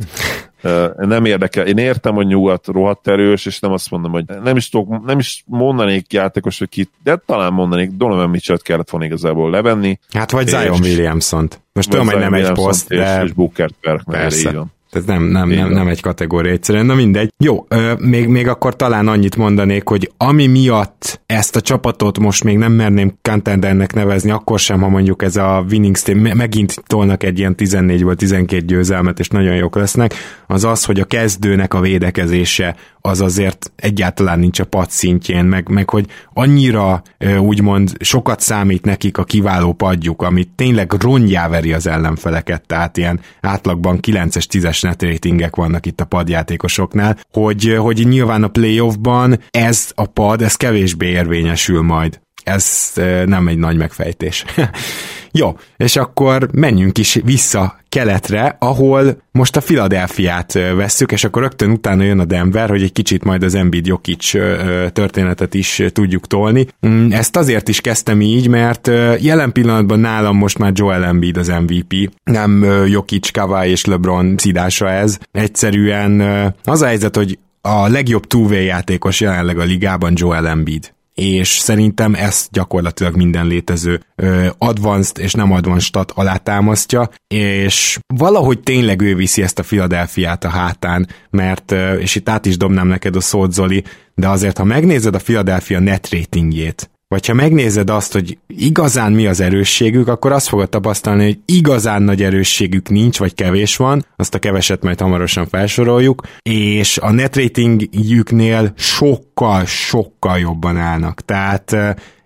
[0.98, 1.68] nem érdekel.
[1.68, 5.20] Én értem, hogy nyugat rohadt erős, és nem azt mondom, hogy nem is, tudok, nem
[5.20, 10.00] is mondanék játékos, hogy ki, de talán mondanék, Donovan Mitchell kellett volna igazából levenni.
[10.14, 11.62] Hát vagy Zion Williamson-t.
[11.74, 13.24] Most tudom, hogy nem egy poszt, de...
[13.24, 13.70] És Booker
[14.06, 14.50] Persze.
[14.50, 14.58] Így.
[14.92, 17.34] Ez nem, nem, nem, nem egy kategória egyszerűen, na mindegy.
[17.38, 22.44] Jó, ö, még, még akkor talán annyit mondanék, hogy ami miatt ezt a csapatot most
[22.44, 27.24] még nem merném contendernek nevezni, akkor sem, ha mondjuk ez a winning team megint tolnak
[27.24, 30.14] egy ilyen 14 vagy 12 győzelmet, és nagyon jók lesznek,
[30.52, 35.70] az az, hogy a kezdőnek a védekezése az azért egyáltalán nincs a pad szintjén, meg,
[35.70, 37.02] meg hogy annyira
[37.40, 43.20] úgymond sokat számít nekik a kiváló padjuk, amit tényleg rongyá veri az ellenfeleket, tehát ilyen
[43.42, 50.06] átlagban 9-es, 10-es net vannak itt a padjátékosoknál, hogy, hogy nyilván a playoffban ez a
[50.06, 52.20] pad, ez kevésbé érvényesül majd.
[52.50, 52.92] Ez
[53.26, 54.46] nem egy nagy megfejtés.
[55.32, 61.72] Jó, és akkor menjünk is vissza keletre, ahol most a Philadelphiát vesszük, és akkor rögtön
[61.72, 64.32] utána jön a Denver, hogy egy kicsit majd az Embiid Jokic
[64.94, 66.68] történetet is tudjuk tolni.
[66.88, 68.88] Mm, ezt azért is kezdtem így, mert
[69.20, 74.90] jelen pillanatban nálam most már Joel Embiid az MVP, nem Jokic, Kawhi és LeBron szidása
[74.90, 75.18] ez.
[75.32, 76.22] Egyszerűen
[76.64, 82.14] az a helyzet, hogy a legjobb túvé játékos jelenleg a ligában Joel Embiid és szerintem
[82.14, 84.02] ezt gyakorlatilag minden létező
[84.58, 90.50] advanced és nem advanced stat alátámasztja, és valahogy tényleg ő viszi ezt a Philadelphiát a
[90.50, 93.84] hátán, mert, és itt át is dobnám neked a szót, Zoli,
[94.16, 99.28] de azért, ha megnézed a Philadelphia net ratingjét, vagy ha megnézed azt, hogy igazán mi
[99.28, 104.36] az erősségük, akkor azt fogod tapasztalni, hogy igazán nagy erősségük nincs, vagy kevés van, azt
[104.36, 111.22] a keveset majd hamarosan felsoroljuk, és a net ratingjüknél sokkal, sokkal jobban állnak.
[111.26, 111.76] Tehát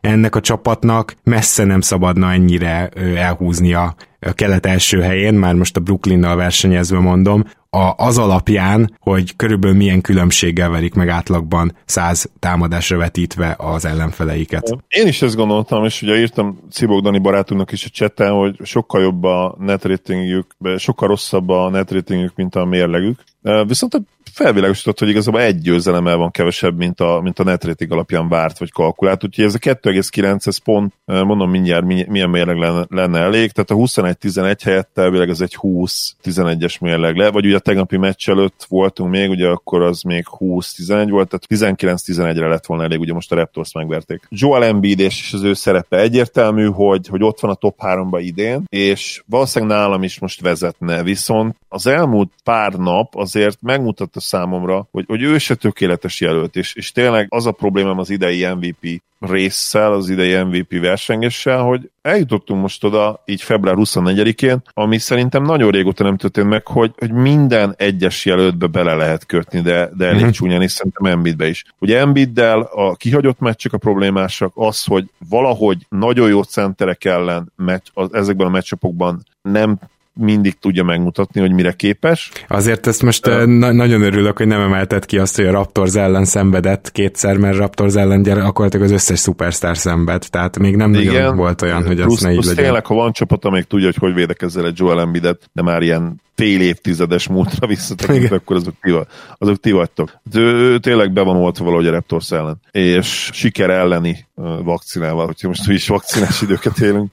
[0.02, 5.80] ennek a csapatnak messze nem szabadna ennyire elhúznia a kelet első helyén, már most a
[5.80, 12.98] Brooklynnal versenyezve mondom, a, az alapján, hogy körülbelül milyen különbséggel verik meg átlagban száz támadásra
[12.98, 14.78] vetítve az ellenfeleiket.
[14.88, 19.02] Én is ezt gondoltam, és ugye írtam Cibok Dani barátunknak is a cseten, hogy sokkal
[19.02, 23.24] jobb a netratingjük, sokkal rosszabb a netratingjük, mint a mérlegük.
[23.68, 24.02] Viszont
[24.34, 28.72] felvilágosított, hogy igazából egy győzelemmel van kevesebb, mint a, mint a netrating alapján várt vagy
[28.72, 33.72] kalkulált, úgyhogy ez a 2,9 ez pont, mondom mindjárt milyen mérleg lenne, lenne elég, tehát
[33.72, 38.66] a 21-11 helyett elvileg ez egy 20-11-es mérleg le, vagy ugye a tegnapi meccs előtt
[38.70, 43.32] voltunk még, ugye akkor az még 20-11 volt, tehát 19-11-re lett volna elég, ugye most
[43.32, 44.28] a Raptors megverték.
[44.30, 48.64] Joel Embiid és az ő szerepe egyértelmű, hogy, hogy ott van a top 3-ba idén,
[48.70, 55.06] és valószínűleg nálam is most vezetne, viszont az elmúlt pár nap azért megmutatta számomra, hogy,
[55.08, 59.94] hogy ő se tökéletes jelölt, és, és tényleg az a problémám az idei MVP résszel,
[59.94, 66.04] az idei MVP versengéssel, hogy eljutottunk most oda, így február 24-én, ami szerintem nagyon régóta
[66.04, 70.32] nem történt meg, hogy, hogy minden egyes jelöltbe bele lehet kötni, de, de elég uh-huh.
[70.32, 71.64] csúnyán, és szerintem Embiidbe is.
[71.80, 77.88] Ugye Embiiddel a kihagyott meccsek a problémásak, az, hogy valahogy nagyon jó centerek ellen meccs,
[77.94, 79.80] az, ezekben a meccsapokban nem
[80.14, 82.32] mindig tudja megmutatni, hogy mire képes.
[82.48, 85.94] Azért ezt most uh, na- nagyon örülök, hogy nem emelted ki azt, hogy a Raptors
[85.96, 91.14] ellen szenvedett kétszer, mert Raptors ellen gyakorlatilag az összes szupersztár szenved, tehát még nem Igen,
[91.14, 92.64] nagyon volt olyan, hogy plusz, az ne így legyen.
[92.64, 96.22] tényleg, ha van csapat, amelyik tudja, hogy hogy védekezzel egy Joel Embiidet, de már ilyen
[96.36, 98.94] fél évtizedes múltra visszatekintve, akkor azok ti,
[99.38, 100.12] azok ti vagytok.
[100.34, 102.60] Ő, ő tényleg be van oltva valahogy a Raptors ellen.
[102.72, 104.26] És siker elleni
[104.64, 107.12] vakcinával, hogyha most is vakcinás időket élünk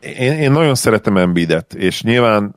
[0.00, 2.54] én, én nagyon szeretem Embiidet, és nyilván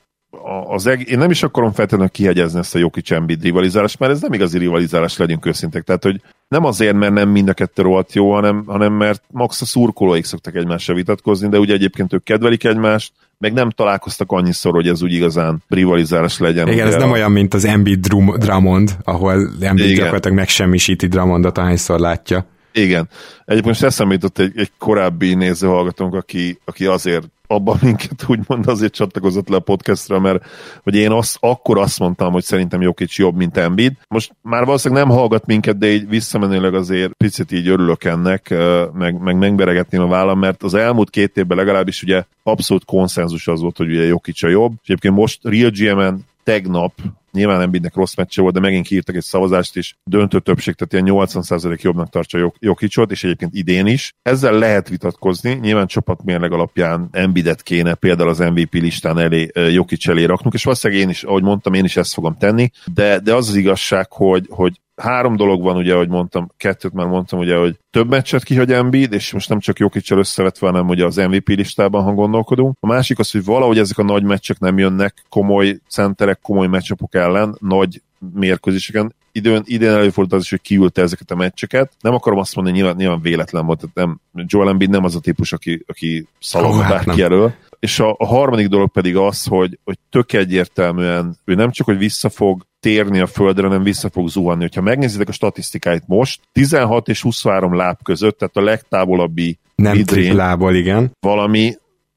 [0.67, 4.21] az eg- én nem is akarom feltétlenül kihegyezni ezt a Jokic Embiid rivalizálást, mert ez
[4.21, 5.83] nem igazi rivalizálás, legyünk őszintek.
[5.83, 9.61] Tehát, hogy nem azért, mert nem mind a kettő rohadt jó, hanem, hanem mert max
[9.61, 14.73] a szurkolóik szoktak egymással vitatkozni, de ugye egyébként ők kedvelik egymást, meg nem találkoztak annyiszor,
[14.73, 16.67] hogy ez úgy igazán rivalizálás legyen.
[16.67, 19.97] Igen, ez nem olyan, mint az Embiid Drummond, ahol Embiid Igen.
[19.97, 22.45] gyakorlatilag megsemmisíti Drummondot, ahányszor látja.
[22.73, 23.09] Igen.
[23.45, 28.93] Egyébként most eszembe jutott egy, egy korábbi nézőhallgatónk, aki, aki azért abban minket úgymond azért
[28.93, 30.45] csatlakozott le a podcastra, mert
[30.83, 33.93] hogy én azt, akkor azt mondtam, hogy szerintem Jokic jobb, mint Embiid.
[34.07, 38.53] Most már valószínűleg nem hallgat minket, de így visszamenőleg azért picit így örülök ennek,
[38.93, 43.61] meg, meg megberegetném a vállam, mert az elmúlt két évben legalábbis ugye abszolút konszenzus az
[43.61, 44.71] volt, hogy ugye Jokic a jobb.
[44.81, 46.93] És egyébként most Real GM-en tegnap
[47.33, 51.27] Nyilván Embiidnek rossz meccse volt, de megint kiírtak egy szavazást, és döntő többség, tehát ilyen
[51.27, 54.13] 80% jobbnak tartja Jokicsot, és egyébként idén is.
[54.21, 60.23] Ezzel lehet vitatkozni, nyilván csapatmérleg alapján Embiidet kéne például az MVP listán elé Jokic elé
[60.23, 63.49] raknunk, és valószínűleg én is, ahogy mondtam, én is ezt fogom tenni, de, de az
[63.49, 67.79] az igazság, hogy, hogy három dolog van, ugye, ahogy mondtam, kettőt már mondtam, ugye, hogy
[67.91, 72.03] több meccset kihagy Embiid, és most nem csak Jokicsal összevetve, hanem ugye az MVP listában,
[72.03, 72.77] ha gondolkodunk.
[72.79, 77.15] A másik az, hogy valahogy ezek a nagy meccsek nem jönnek komoly centerek, komoly meccsapok
[77.15, 78.01] ellen, nagy
[78.33, 79.15] mérkőzéseken.
[79.31, 81.91] Időn, idén előfordult az is, hogy kiülte ezeket a meccseket.
[82.01, 85.19] Nem akarom azt mondani, nyilván, nyilván véletlen volt, tehát nem, Joel Embiid nem az a
[85.19, 87.53] típus, aki, aki szalon oh, hát elől.
[87.83, 91.97] És a, a harmadik dolog pedig az, hogy, hogy tök egyértelműen ő nem csak, hogy
[91.97, 94.67] vissza fog térni a földre, hanem vissza fog zuhanni.
[94.75, 100.75] Ha megnézitek a statisztikáit most, 16 és 23 láb között, tehát a legtávolabbi nem lából,
[100.75, 101.11] igen.
[101.19, 101.73] Valami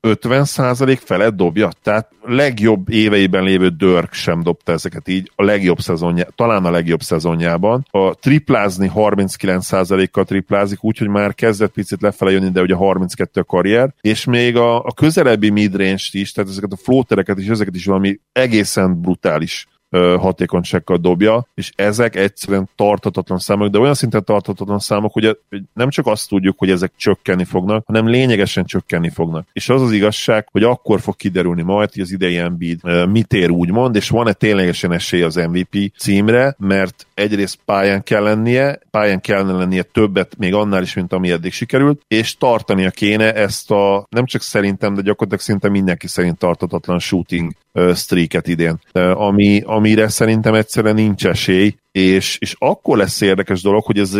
[0.06, 1.70] 50% felett dobja.
[1.82, 7.00] Tehát legjobb éveiben lévő Dörk sem dobta ezeket így, a legjobb szezonja, talán a legjobb
[7.02, 7.86] szezonjában.
[7.90, 13.94] A triplázni 39%-kal triplázik, úgyhogy már kezdett picit lefele jönni, de ugye 32 a karrier,
[14.00, 18.18] és még a, a közelebbi midrange is, tehát ezeket a flótereket is, ezeket is valami
[18.32, 19.66] egészen brutális
[20.18, 25.38] hatékonysággal dobja, és ezek egyszerűen tartatatlan számok, de olyan szinten tartatatlan számok, hogy
[25.74, 29.46] nem csak azt tudjuk, hogy ezek csökkenni fognak, hanem lényegesen csökkenni fognak.
[29.52, 33.50] És az az igazság, hogy akkor fog kiderülni majd, hogy az idei Embiid mit ér
[33.50, 39.52] úgymond, és van-e ténylegesen esély az MVP címre, mert egyrészt pályán kell lennie, pályán kellene
[39.52, 44.24] lennie többet még annál is, mint ami eddig sikerült, és tartania kéne ezt a, nem
[44.24, 47.52] csak szerintem, de gyakorlatilag szinte mindenki szerint tartatatlan shooting
[47.94, 48.80] streaket idén,
[49.14, 54.14] ami, amire szerintem egyszerűen nincs esély, és, és akkor lesz érdekes dolog, hogy ez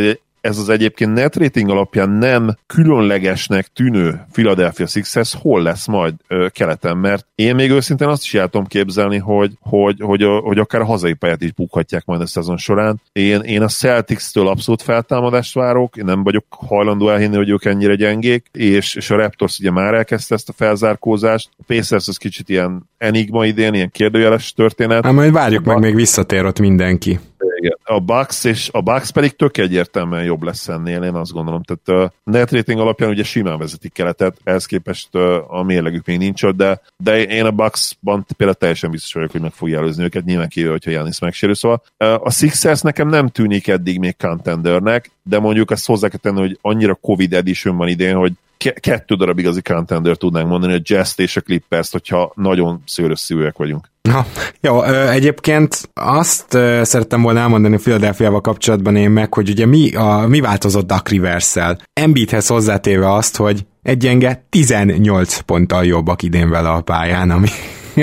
[0.47, 6.47] ez az egyébként net rating alapján nem különlegesnek tűnő Philadelphia Sixers hol lesz majd ö,
[6.53, 10.81] keleten, mert én még őszintén azt is el tudom képzelni, hogy, hogy, hogy, hogy akár
[10.81, 13.01] a hazai pályát is bukhatják majd a szezon során.
[13.13, 17.95] Én, én a Celtics-től abszolút feltámadást várok, én nem vagyok hajlandó elhinni, hogy ők ennyire
[17.95, 21.49] gyengék, és, és a Raptors ugye már elkezdte ezt a felzárkózást.
[21.59, 25.05] A Pacers az kicsit ilyen enigma idén, ilyen kérdőjeles történet.
[25.05, 27.19] Hát majd várjuk meg, még visszatér ott mindenki.
[27.57, 27.79] Igen.
[27.85, 31.63] A Bucks, és a Bucks pedig tök egyértelműen jobb lesz ennél, én azt gondolom.
[31.63, 35.15] Tehát a net rating alapján ugye simán vezetik keletet, ehhez képest
[35.49, 39.41] a mérlegük még nincs ott, de, de én a Bucksban például teljesen biztos vagyok, hogy
[39.41, 41.55] meg fogja előzni őket, nyilván kívül, hogyha Janis megsérül.
[41.55, 46.41] Szóval a Sixers nekem nem tűnik eddig még contendernek, de mondjuk ezt hozzá kell tenni,
[46.41, 48.33] hogy annyira Covid edition van idén, hogy
[48.81, 53.57] kettő darab igazi contender tudnánk mondani, a Jazz és a Clippers, hogyha nagyon szőrös szívűek
[53.57, 53.91] vagyunk.
[54.11, 54.27] Ha,
[54.61, 56.47] jó, egyébként azt
[56.83, 61.79] szerettem volna elmondani Philadelphia-val kapcsolatban én meg, hogy ugye mi, a, mi változott Duck Rivers-szel.
[61.93, 67.49] Embiidhez hozzátéve azt, hogy egy gyenge 18 ponttal jobbak idén vele a pályán, ami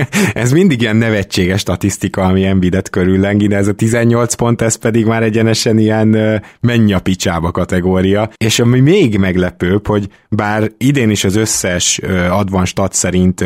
[0.33, 5.05] ez mindig ilyen nevetséges statisztika, ami Embiidet körüllengi, de ez a 18 pont, ez pedig
[5.05, 8.29] már egyenesen ilyen menj a picsába kategória.
[8.37, 13.43] És ami még meglepőbb, hogy bár idén is az összes advan stat szerint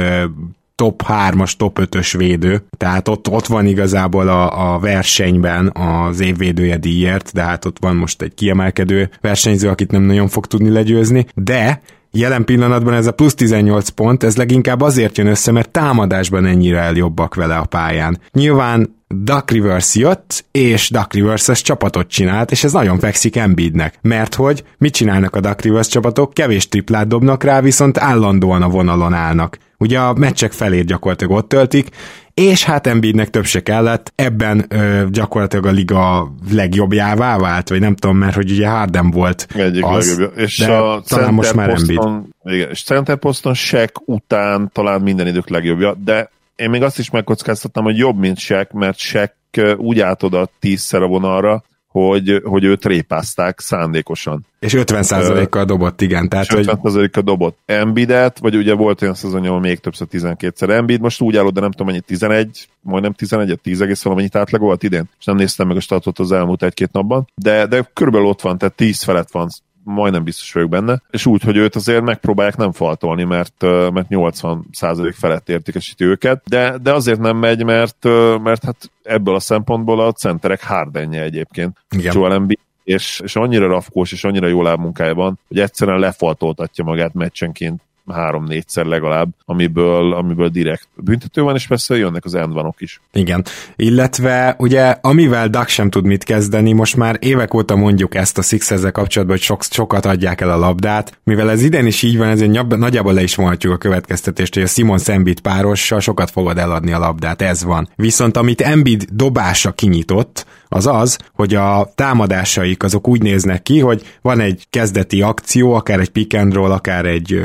[0.76, 6.78] top 3-as, top 5-ös védő, tehát ott, ott van igazából a, a versenyben az évvédője
[6.78, 11.26] díjért, de hát ott van most egy kiemelkedő versenyző, akit nem nagyon fog tudni legyőzni,
[11.36, 11.82] de
[12.18, 16.80] Jelen pillanatban ez a plusz 18 pont, ez leginkább azért jön össze, mert támadásban ennyire
[16.80, 18.20] eljobbak vele a pályán.
[18.32, 24.00] Nyilván Duck Rivers jött, és Duck Rivers ezt csapatot csinált, és ez nagyon fekszik Embiidnek.
[24.02, 26.34] Mert hogy mit csinálnak a Duck Rivers csapatok?
[26.34, 29.58] Kevés triplát dobnak rá, viszont állandóan a vonalon állnak.
[29.78, 31.90] Ugye a meccsek felét gyakorlatilag ott töltik,
[32.34, 37.96] és hát Embiidnek több se kellett, ebben ö, gyakorlatilag a liga legjobbjává vált, vagy nem
[37.96, 40.38] tudom, mert hogy ugye Harden volt Egyik az, legjobb.
[40.38, 42.02] És de a talán most már Embiid.
[42.44, 47.10] Igen, és center poszton Shaq után talán minden idők legjobbja, de én még azt is
[47.10, 49.32] megkockáztattam, hogy jobb, mint Shaq, mert Shaq
[49.78, 51.64] úgy átod tízszer a vonalra,
[52.06, 54.46] hogy, hogy őt répázták szándékosan.
[54.60, 56.30] És 50%-kal dobott, igen.
[56.30, 61.02] Tehát, és 50%-kal dobott Embidet, vagy ugye volt olyan szezonja, ahol még többször 12-szer Embiid,
[61.02, 65.04] most úgy állod, de nem tudom mennyi, 11, majdnem 11, 10 egész valamennyit átlagolt idén,
[65.20, 68.58] és nem néztem meg a statot az elmúlt egy-két napban, de, de körülbelül ott van,
[68.58, 69.50] tehát 10 felett van
[69.88, 75.14] majdnem biztos vagyok benne, és úgy, hogy őt azért megpróbálják nem faltolni, mert, mert 80%
[75.20, 78.04] felett értékesíti őket, de, de azért nem megy, mert,
[78.44, 81.78] mert hát ebből a szempontból a centerek hárdenje egyébként.
[81.90, 82.14] Igen.
[82.16, 87.14] Joel Embiid és, és annyira rafkós, és annyira jó lábmunkája van, hogy egyszerűen lefaltoltatja magát
[87.14, 87.82] meccsenként
[88.14, 93.02] három-négyszer legalább, amiből, amiből direkt büntető van, és persze jönnek az endvanok is.
[93.14, 98.38] Igen, illetve ugye amivel Duck sem tud mit kezdeni, most már évek óta mondjuk ezt
[98.38, 102.18] a sixers kapcsolatban, hogy sok, sokat adják el a labdát, mivel ez idén is így
[102.18, 106.58] van, ezért nagyjából le is mondhatjuk a következtetést, hogy a Simon Embiid párossal sokat fogod
[106.58, 107.90] eladni a labdát, ez van.
[107.96, 114.18] Viszont amit Embiid dobása kinyitott, az az, hogy a támadásaik azok úgy néznek ki, hogy
[114.22, 117.44] van egy kezdeti akció, akár egy pick and roll, akár egy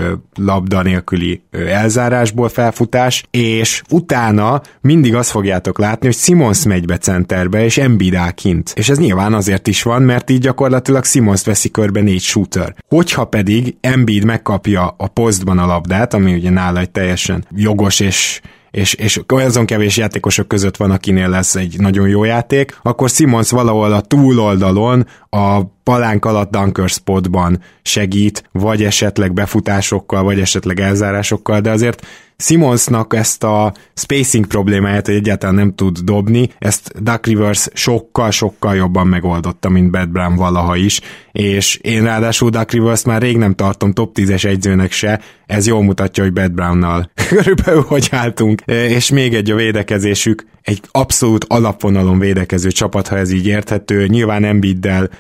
[0.53, 7.65] labda nélküli elzárásból felfutás, és utána mindig azt fogjátok látni, hogy Simons megy be centerbe,
[7.65, 8.73] és Embiid áll kint.
[8.75, 12.75] És ez nyilván azért is van, mert így gyakorlatilag Simons veszi körbe négy shooter.
[12.89, 18.41] Hogyha pedig Embiid megkapja a posztban a labdát, ami ugye nála egy teljesen jogos és
[18.73, 23.51] és, és azon kevés játékosok között van, akinél lesz egy nagyon jó játék, akkor Simons
[23.51, 25.61] valahol a túloldalon a
[25.93, 33.45] palánk alatt dunker spotban segít, vagy esetleg befutásokkal, vagy esetleg elzárásokkal, de azért Simonsnak ezt
[33.45, 39.91] a spacing problémáját, hogy egyáltalán nem tud dobni, ezt Duck Rivers sokkal-sokkal jobban megoldotta, mint
[39.91, 41.01] Bad Brown valaha is,
[41.33, 45.83] és én ráadásul Duck Rivers már rég nem tartom top 10-es egyzőnek se, ez jól
[45.83, 52.19] mutatja, hogy Bad Brownnal körülbelül hogy álltunk, és még egy a védekezésük, egy abszolút alapvonalon
[52.19, 55.11] védekező csapat, ha ez így érthető, nyilván Embiiddel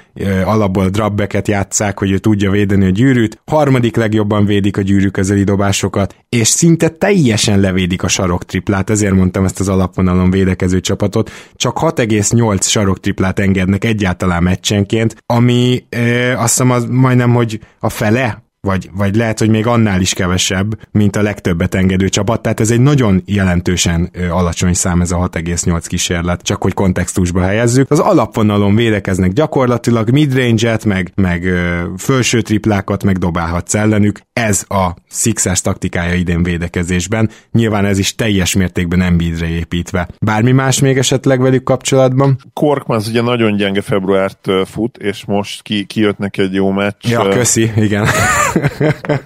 [0.44, 5.44] alapból drabbeket játszák, hogy ő tudja védeni a gyűrűt, harmadik legjobban védik a gyűrű közeli
[5.44, 11.78] dobásokat, és szinte teljesen levédik a saroktriplát, ezért mondtam ezt az alapvonalon védekező csapatot, csak
[11.80, 18.90] 6,8 saroktriplát engednek egyáltalán meccsenként, ami ö, azt hiszem az majdnem, hogy a fele vagy,
[18.92, 22.80] vagy lehet, hogy még annál is kevesebb, mint a legtöbbet engedő csapat, tehát ez egy
[22.80, 27.90] nagyon jelentősen alacsony szám ez a 6,8 kísérlet, csak hogy kontextusba helyezzük.
[27.90, 34.20] Az alapvonalon védekeznek gyakorlatilag midrange-et, meg, meg ö, fölső triplákat, meg dobálhatsz ellenük.
[34.32, 37.30] Ez a Sixers taktikája idén védekezésben.
[37.52, 40.08] Nyilván ez is teljes mértékben Embiidre építve.
[40.20, 42.38] Bármi más még esetleg velük kapcsolatban?
[42.52, 46.94] Korkmaz ugye nagyon gyenge februárt fut, és most ki, kijött neki egy jó meccs.
[47.00, 48.06] Ja, köszi, igen.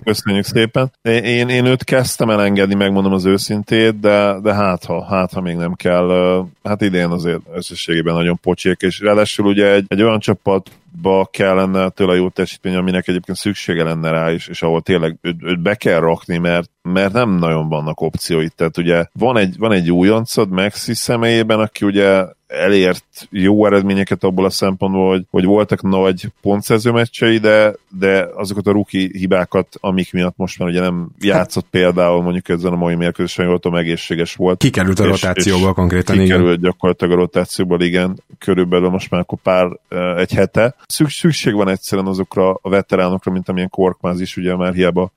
[0.05, 0.93] Köszönjük szépen.
[1.03, 5.57] Én, én őt kezdtem elengedni, megmondom az őszintét, de, de hát, ha, hát ha még
[5.57, 10.71] nem kell, hát idén azért összességében nagyon pocsék, és ráadásul ugye egy, egy olyan csapat
[11.03, 15.43] ba kellene tőle jó teljesítmény, aminek egyébként szüksége lenne rá is, és ahol tényleg őt,
[15.43, 18.55] őt be kell rakni, mert, mert nem nagyon vannak opcióit.
[18.55, 24.45] Tehát ugye van egy, van egy újoncod Maxi személyében, aki ugye elért jó eredményeket abból
[24.45, 30.13] a szempontból, hogy, hogy voltak nagy pontszerző meccsei, de, de azokat a ruki hibákat, amik
[30.13, 34.59] miatt most már ugye nem játszott például mondjuk ezen a mai mérkőzésen, jól egészséges volt.
[34.59, 36.61] Kikerült a és, rotációba és konkrétan, kikerült igen.
[36.61, 39.79] gyakorlatilag a rotációból, igen, körülbelül most már akkor pár,
[40.17, 40.75] egy hete.
[40.87, 45.13] Szükség van egyszerűen azokra a veteránokra, mint amilyen Korkmaz is, ugye már hiába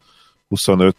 [0.47, 0.95] 25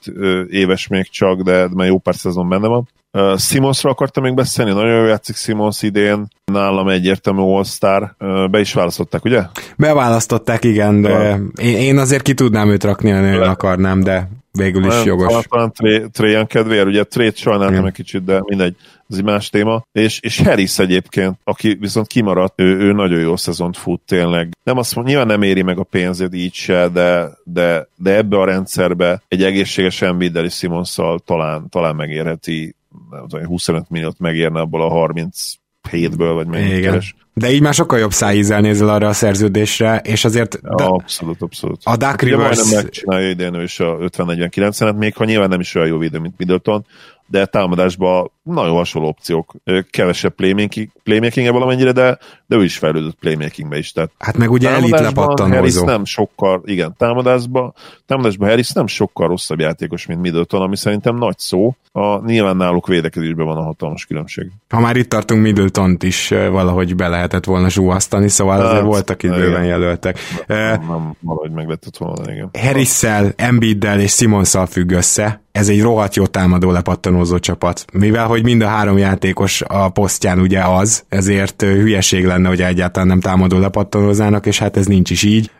[0.50, 2.88] éves még csak, de már jó pár szezon benne van.
[3.12, 8.60] Uh, Simonsra akartam még beszélni, nagyon jó játszik Simons idén, nálam egyértelmű All-Star, uh, be
[8.60, 9.42] is választották, ugye?
[9.76, 14.84] Beválasztották, igen, de én, én azért ki tudnám őt rakni, ha nagyon akarnám, de végül
[14.84, 15.46] is jogos.
[15.48, 15.72] Talán
[16.12, 18.76] Trajan kedvéért, ugye Trét sajnáltam egy kicsit, de mindegy,
[19.08, 19.82] ez egy más téma.
[19.92, 24.56] És, és Harris egyébként, aki viszont kimaradt, ő, ő nagyon jó szezont fut tényleg.
[24.62, 28.36] Nem azt mondja, nyilván nem éri meg a pénzét így se, de, de, de ebbe
[28.36, 32.74] a rendszerbe egy egészséges Embiiddel és Simonszal talán, talán megérheti
[33.10, 35.54] nem tudom, 25 milliót megérne abból a 30
[35.90, 37.14] hétből, vagy mennyit keres.
[37.40, 40.58] De így már sokkal jobb szájízzel nézel arra a szerződésre, és azért...
[40.62, 41.80] Ja, de abszolút, abszolút.
[41.84, 42.56] A Dark Rivers...
[42.56, 46.18] Majdnem megcsinálja idén ő is a 50-49-et, még ha nyilván nem is olyan jó védő,
[46.18, 46.86] mint Middleton,
[47.30, 49.54] de támadásban nagyon hasonló opciók.
[49.90, 53.92] Kevesebb playmaking, playmaking valamennyire, de, de ő is fejlődött playmakingbe is.
[53.92, 55.84] Tehát hát meg ugye elit lepattanózó.
[55.84, 57.74] nem sokkal, igen, támadásban,
[58.06, 61.74] támadásban Harris nem sokkal rosszabb játékos, mint Middleton, ami szerintem nagy szó.
[61.92, 64.50] A, nyilván náluk védekezésben van a hatalmas különbség.
[64.68, 69.22] Ha már itt tartunk middleton is valahogy be lehetett volna zsúvasztani, szóval hát, azért voltak
[69.22, 70.18] itt bőven jelöltek.
[70.46, 72.50] Nem, nem, valahogy meg lehetett volna, igen.
[72.60, 77.84] Harris-szel, Embiiddel és Simonszal függ össze, ez egy rohadt jó támadó lepattanózó csapat.
[77.92, 83.08] Mivel, hogy mind a három játékos a posztján ugye az, ezért hülyeség lenne, hogy egyáltalán
[83.08, 85.50] nem támadó lepattanózának, és hát ez nincs is így.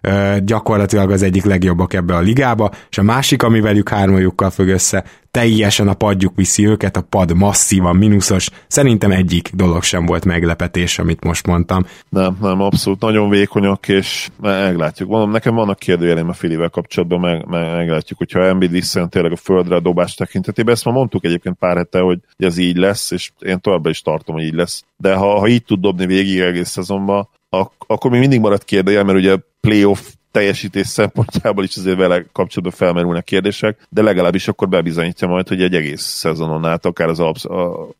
[0.44, 5.04] Gyakorlatilag az egyik legjobbak ebbe a ligába, és a másik, ami velük hármajukkal függ össze,
[5.30, 8.48] teljesen a padjuk viszi őket, a pad masszívan mínuszos.
[8.66, 11.86] Szerintem egyik dolog sem volt meglepetés, amit most mondtam.
[12.08, 15.08] Nem, nem, abszolút nagyon vékonyak, és meglátjuk.
[15.08, 19.74] Mondom, nekem vannak kérdőjelém a Filivel kapcsolatban, meg, meglátjuk, hogyha Embiid visszajön tényleg a földre
[19.80, 20.74] a dobás tekintetében.
[20.74, 24.34] Ezt már mondtuk egyébként pár hete, hogy ez így lesz, és én továbbra is tartom,
[24.34, 24.84] hogy így lesz.
[24.96, 29.04] De ha, ha így tud dobni végig egész szezonban, ak- akkor még mindig marad kérdőjel,
[29.04, 30.00] mert ugye playoff
[30.30, 35.74] teljesítés szempontjából is azért vele kapcsolatban felmerülnek kérdések, de legalábbis akkor bebizonyítja majd, hogy egy
[35.74, 37.44] egész szezonon át, akár az alapsz,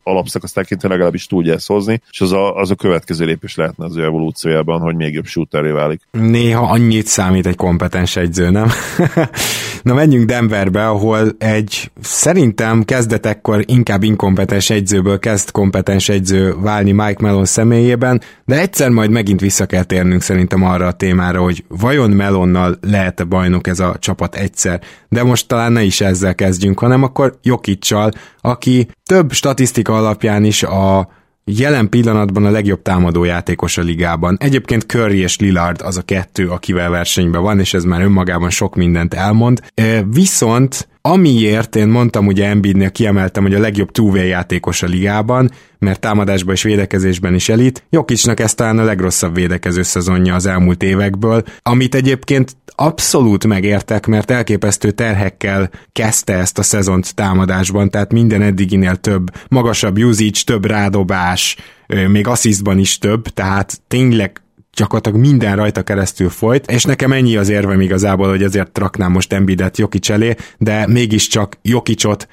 [0.03, 3.97] alapszakasz tekintve legalábbis tudja ezt hozni, és az a, az a következő lépés lehetne az
[3.97, 6.01] ő evolúciójában, hogy még jobb shooteré válik.
[6.11, 8.69] Néha annyit számít egy kompetens egyző, nem?
[9.83, 17.17] Na menjünk Denverbe, ahol egy szerintem kezdetekkor inkább inkompetens egyzőből kezd kompetens egyző válni Mike
[17.19, 22.11] Mellon személyében, de egyszer majd megint vissza kell térnünk szerintem arra a témára, hogy vajon
[22.21, 27.03] Melonnal lehet-e bajnok ez a csapat egyszer, de most talán ne is ezzel kezdjünk, hanem
[27.03, 28.11] akkor Jokicsal,
[28.41, 31.09] aki több statisztika alapján is a
[31.45, 34.37] jelen pillanatban a legjobb támadó játékos a ligában.
[34.39, 38.75] Egyébként Curry és Lillard az a kettő, akivel versenyben van, és ez már önmagában sok
[38.75, 39.61] mindent elmond.
[40.05, 45.99] Viszont Amiért én mondtam ugye Embiidnél kiemeltem, hogy a legjobb two játékos a ligában, mert
[45.99, 47.83] támadásban és védekezésben is elit.
[47.89, 54.31] Jokicsnak ez talán a legrosszabb védekező szezonja az elmúlt évekből, amit egyébként abszolút megértek, mert
[54.31, 61.57] elképesztő terhekkel kezdte ezt a szezont támadásban, tehát minden eddiginél több, magasabb usage, több rádobás,
[62.07, 64.40] még asszisztban is több, tehát tényleg
[64.73, 69.33] gyakorlatilag minden rajta keresztül folyt, és nekem ennyi az érvem igazából, hogy ezért raknám most
[69.33, 72.27] Embiidet Jokic elé, de mégiscsak Jokicot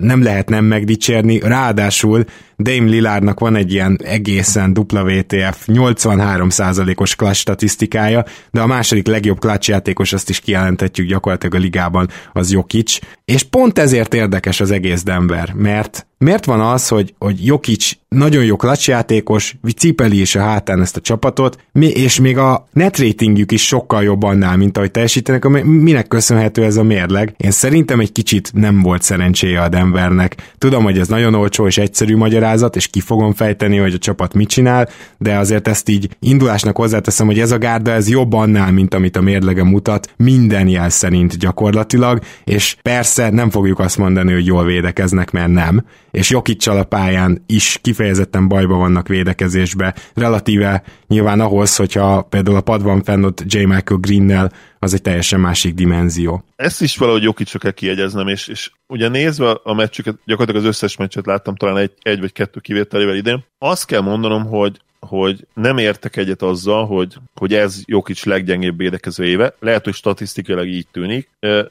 [0.00, 2.24] nem lehet nem megdicsérni, ráadásul
[2.62, 9.68] Dame Lillardnak van egy ilyen egészen WTF 83%-os clutch statisztikája, de a második legjobb clutch
[9.68, 15.02] játékos, azt is kijelentetjük gyakorlatilag a ligában, az Jokic, és pont ezért érdekes az egész
[15.02, 20.80] Denver, mert miért van az, hogy, hogy Jokic nagyon jó klacsjátékos, cipeli is a hátán
[20.80, 25.48] ezt a csapatot, és még a net ratingjük is sokkal jobb annál, mint ahogy teljesítenek,
[25.64, 27.34] minek köszönhető ez a mérleg.
[27.36, 30.52] Én szerintem egy kicsit nem volt szerencséje a Denvernek.
[30.58, 34.34] Tudom, hogy ez nagyon olcsó és egyszerű magyarázat, és ki fogom fejteni, hogy a csapat
[34.34, 34.88] mit csinál,
[35.18, 39.16] de azért ezt így indulásnak hozzáteszem, hogy ez a gárda ez jobb annál, mint amit
[39.16, 44.64] a mérlege mutat, minden jel szerint gyakorlatilag, és persze nem fogjuk azt mondani, hogy jól
[44.64, 51.76] védekeznek, mert nem, és Jokicsal a pályán is kifejezetten bajba vannak védekezésbe, relatíve nyilván ahhoz,
[51.76, 53.58] hogyha például a padban fenn ott J.
[53.58, 54.52] Michael Greennel,
[54.82, 56.44] az egy teljesen másik dimenzió.
[56.56, 60.96] Ezt is valahogy Jokicsra kell kiegyeznem, és, és ugye nézve a meccsüket, gyakorlatilag az összes
[60.96, 65.78] meccset láttam talán egy, egy vagy kettő kivételével idén, azt kell mondanom, hogy hogy nem
[65.78, 69.54] értek egyet azzal, hogy, hogy ez Jokic leggyengébb védekező éve.
[69.58, 71.30] Lehet, hogy statisztikailag így tűnik,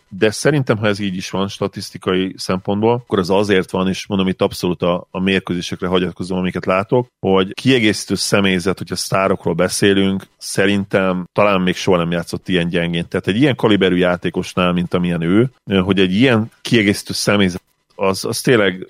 [0.10, 4.28] de szerintem, ha ez így is van statisztikai szempontból, akkor az azért van, és mondom
[4.28, 11.28] itt abszolút a, a mérkőzésekre hagyatkozom, amiket látok, hogy kiegészítő személyzet, hogyha sztárokról beszélünk, szerintem
[11.34, 13.08] talán még soha nem játszott ilyen gyengén.
[13.08, 17.62] Tehát egy ilyen kaliberű játékosnál, mint amilyen ő, hogy egy ilyen kiegészítő személyzet
[17.96, 18.88] az, az tényleg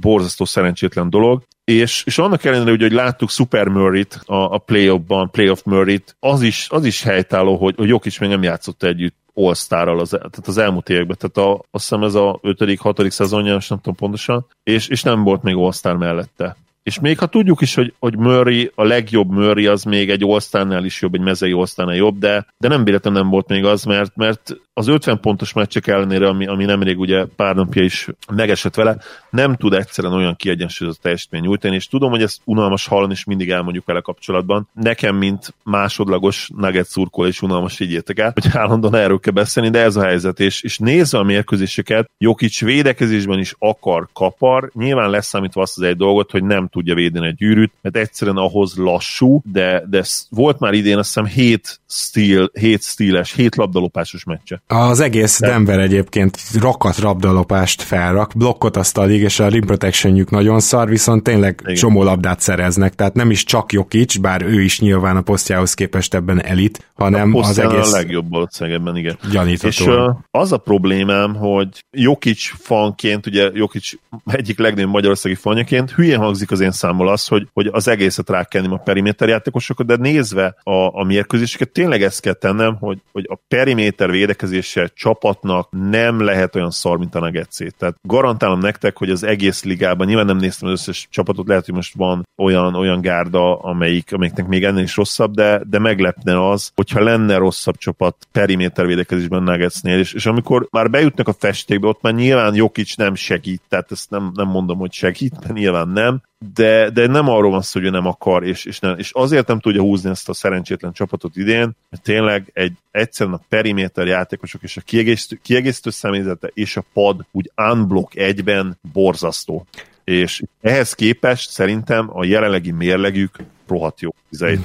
[0.00, 5.30] borzasztó szerencsétlen dolog, és, és annak ellenére, hogy, hogy láttuk Super Murray-t a, a play-offban,
[5.30, 9.98] playoff Murray-t, az is, az is helytálló, hogy, hogy Jokic még nem játszott együtt all
[9.98, 13.10] az, tehát az elmúlt években, tehát a, azt hiszem ez a 5.-6.
[13.10, 16.56] szezonja, most nem tudom pontosan, és, és nem volt még all mellette.
[16.88, 20.84] És még ha tudjuk is, hogy, hogy Murray, a legjobb Murray az még egy all
[20.84, 24.16] is jobb, egy mezei all jobb, de, de nem véletlenül nem volt még az, mert,
[24.16, 28.96] mert az 50 pontos meccsek ellenére, ami, ami nemrég ugye pár napja is megesett vele,
[29.30, 33.50] nem tud egyszerűen olyan kiegyensúlyozott teljesítmény nyújtani, és tudom, hogy ezt unalmas hallani, és mindig
[33.50, 34.68] elmondjuk vele kapcsolatban.
[34.72, 39.70] Nekem, mint másodlagos nugget szurkol és unalmas így értek el, hogy állandóan erről kell beszélni,
[39.70, 45.10] de ez a helyzet, és, és nézve a mérkőzéseket, Jokic védekezésben is akar, kapar, nyilván
[45.10, 49.42] leszámítva azt az egy dolgot, hogy nem tudja védeni egy gyűrűt, mert egyszerűen ahhoz lassú,
[49.52, 54.62] de, de volt már idén azt hiszem 7 stíl, 7 stíles, 7 labdalopásos meccse.
[54.66, 60.60] Az egész Denver egyébként rakat rabdalopást felrak, blokkot azt alig, és a rim protectionjük nagyon
[60.60, 61.74] szar, viszont tényleg Igen.
[61.74, 66.14] csomó labdát szereznek, tehát nem is csak Jokic, bár ő is nyilván a posztjához képest
[66.14, 67.92] ebben elit, hanem a az egész...
[67.92, 69.18] a legjobb valószínűleg igen.
[69.30, 69.68] Gyanítható.
[69.68, 73.90] És uh, az a problémám, hogy Jokic fanként, ugye Jokic
[74.24, 78.72] egyik legnagyobb magyarországi fanjaként, hülyén hangzik az én számol az, hogy, hogy az egészet rákenném
[78.72, 83.38] a periméter játékosokat, de nézve a, a mérkőzéseket, tényleg ezt kell tennem, hogy, hogy a
[83.48, 87.68] periméter védekezés védekezése csapatnak nem lehet olyan szar, mint a Nuggetsé.
[87.78, 91.74] Tehát garantálom nektek, hogy az egész ligában, nyilván nem néztem az összes csapatot, lehet, hogy
[91.74, 96.70] most van olyan, olyan gárda, amelyik, amelyiknek még ennél is rosszabb, de, de meglepne az,
[96.74, 102.02] hogyha lenne rosszabb csapat periméter védekezésben Nuggetsnél, és, és amikor már bejutnak a festékbe, ott
[102.02, 106.20] már nyilván Jokic nem segít, tehát ezt nem, nem mondom, hogy segít, mert nyilván nem,
[106.54, 109.46] de, de nem arról van szó, hogy ő nem akar, és, és, nem, és azért
[109.46, 114.62] nem tudja húzni ezt a szerencsétlen csapatot idén, mert tényleg egy egyszerűen a periméter játékosok
[114.62, 119.66] és a kiegészítő, kiegészítő személyzete és a pad úgy unblock egyben borzasztó.
[120.04, 123.36] És ehhez képest szerintem a jelenlegi mérlegük
[123.68, 124.56] rohadt jó, 17-14.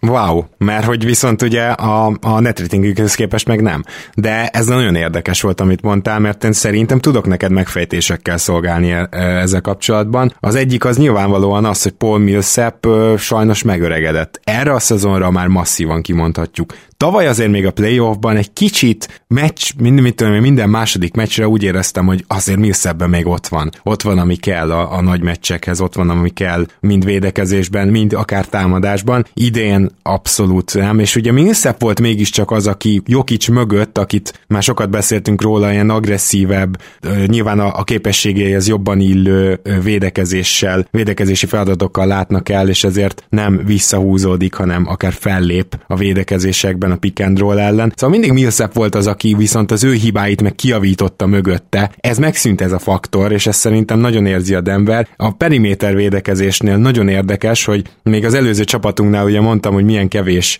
[0.00, 3.84] Wow, mert hogy viszont ugye a, a netratingükhöz képest meg nem.
[4.14, 9.08] De ez nagyon érdekes volt, amit mondtál, mert én szerintem tudok neked megfejtésekkel szolgálni e,
[9.10, 10.34] e, ezzel kapcsolatban.
[10.40, 12.86] Az egyik az nyilvánvalóan az, hogy Paul Millsap
[13.18, 14.40] sajnos megöregedett.
[14.44, 16.72] Erre a szezonra már masszívan kimondhatjuk.
[17.04, 21.62] Tavaly azért még a playoffban egy kicsit meccs, mind, mit tudom, minden második meccsre úgy
[21.62, 23.70] éreztem, hogy azért Millsapben még ott van.
[23.82, 28.12] Ott van, ami kell a, a nagy meccsekhez, ott van, ami kell mind védekezésben, mind
[28.12, 29.26] akár támadásban.
[29.34, 34.90] Idén abszolút nem, és ugye Millsap volt mégiscsak az, aki Jokic mögött, akit már sokat
[34.90, 36.80] beszéltünk róla, ilyen agresszívebb,
[37.26, 44.54] nyilván a, a képességeihez jobban illő védekezéssel, védekezési feladatokkal látnak el, és ezért nem visszahúzódik,
[44.54, 47.92] hanem akár fellép a védekezésekben a pick and roll ellen.
[47.96, 51.90] Szóval mindig Millsap volt az, aki viszont az ő hibáit meg kiavította mögötte.
[52.00, 55.08] Ez megszűnt ez a faktor, és ezt szerintem nagyon érzi a Denver.
[55.16, 60.58] A periméter védekezésnél nagyon érdekes, hogy még az előző csapatunknál ugye mondtam, hogy milyen kevés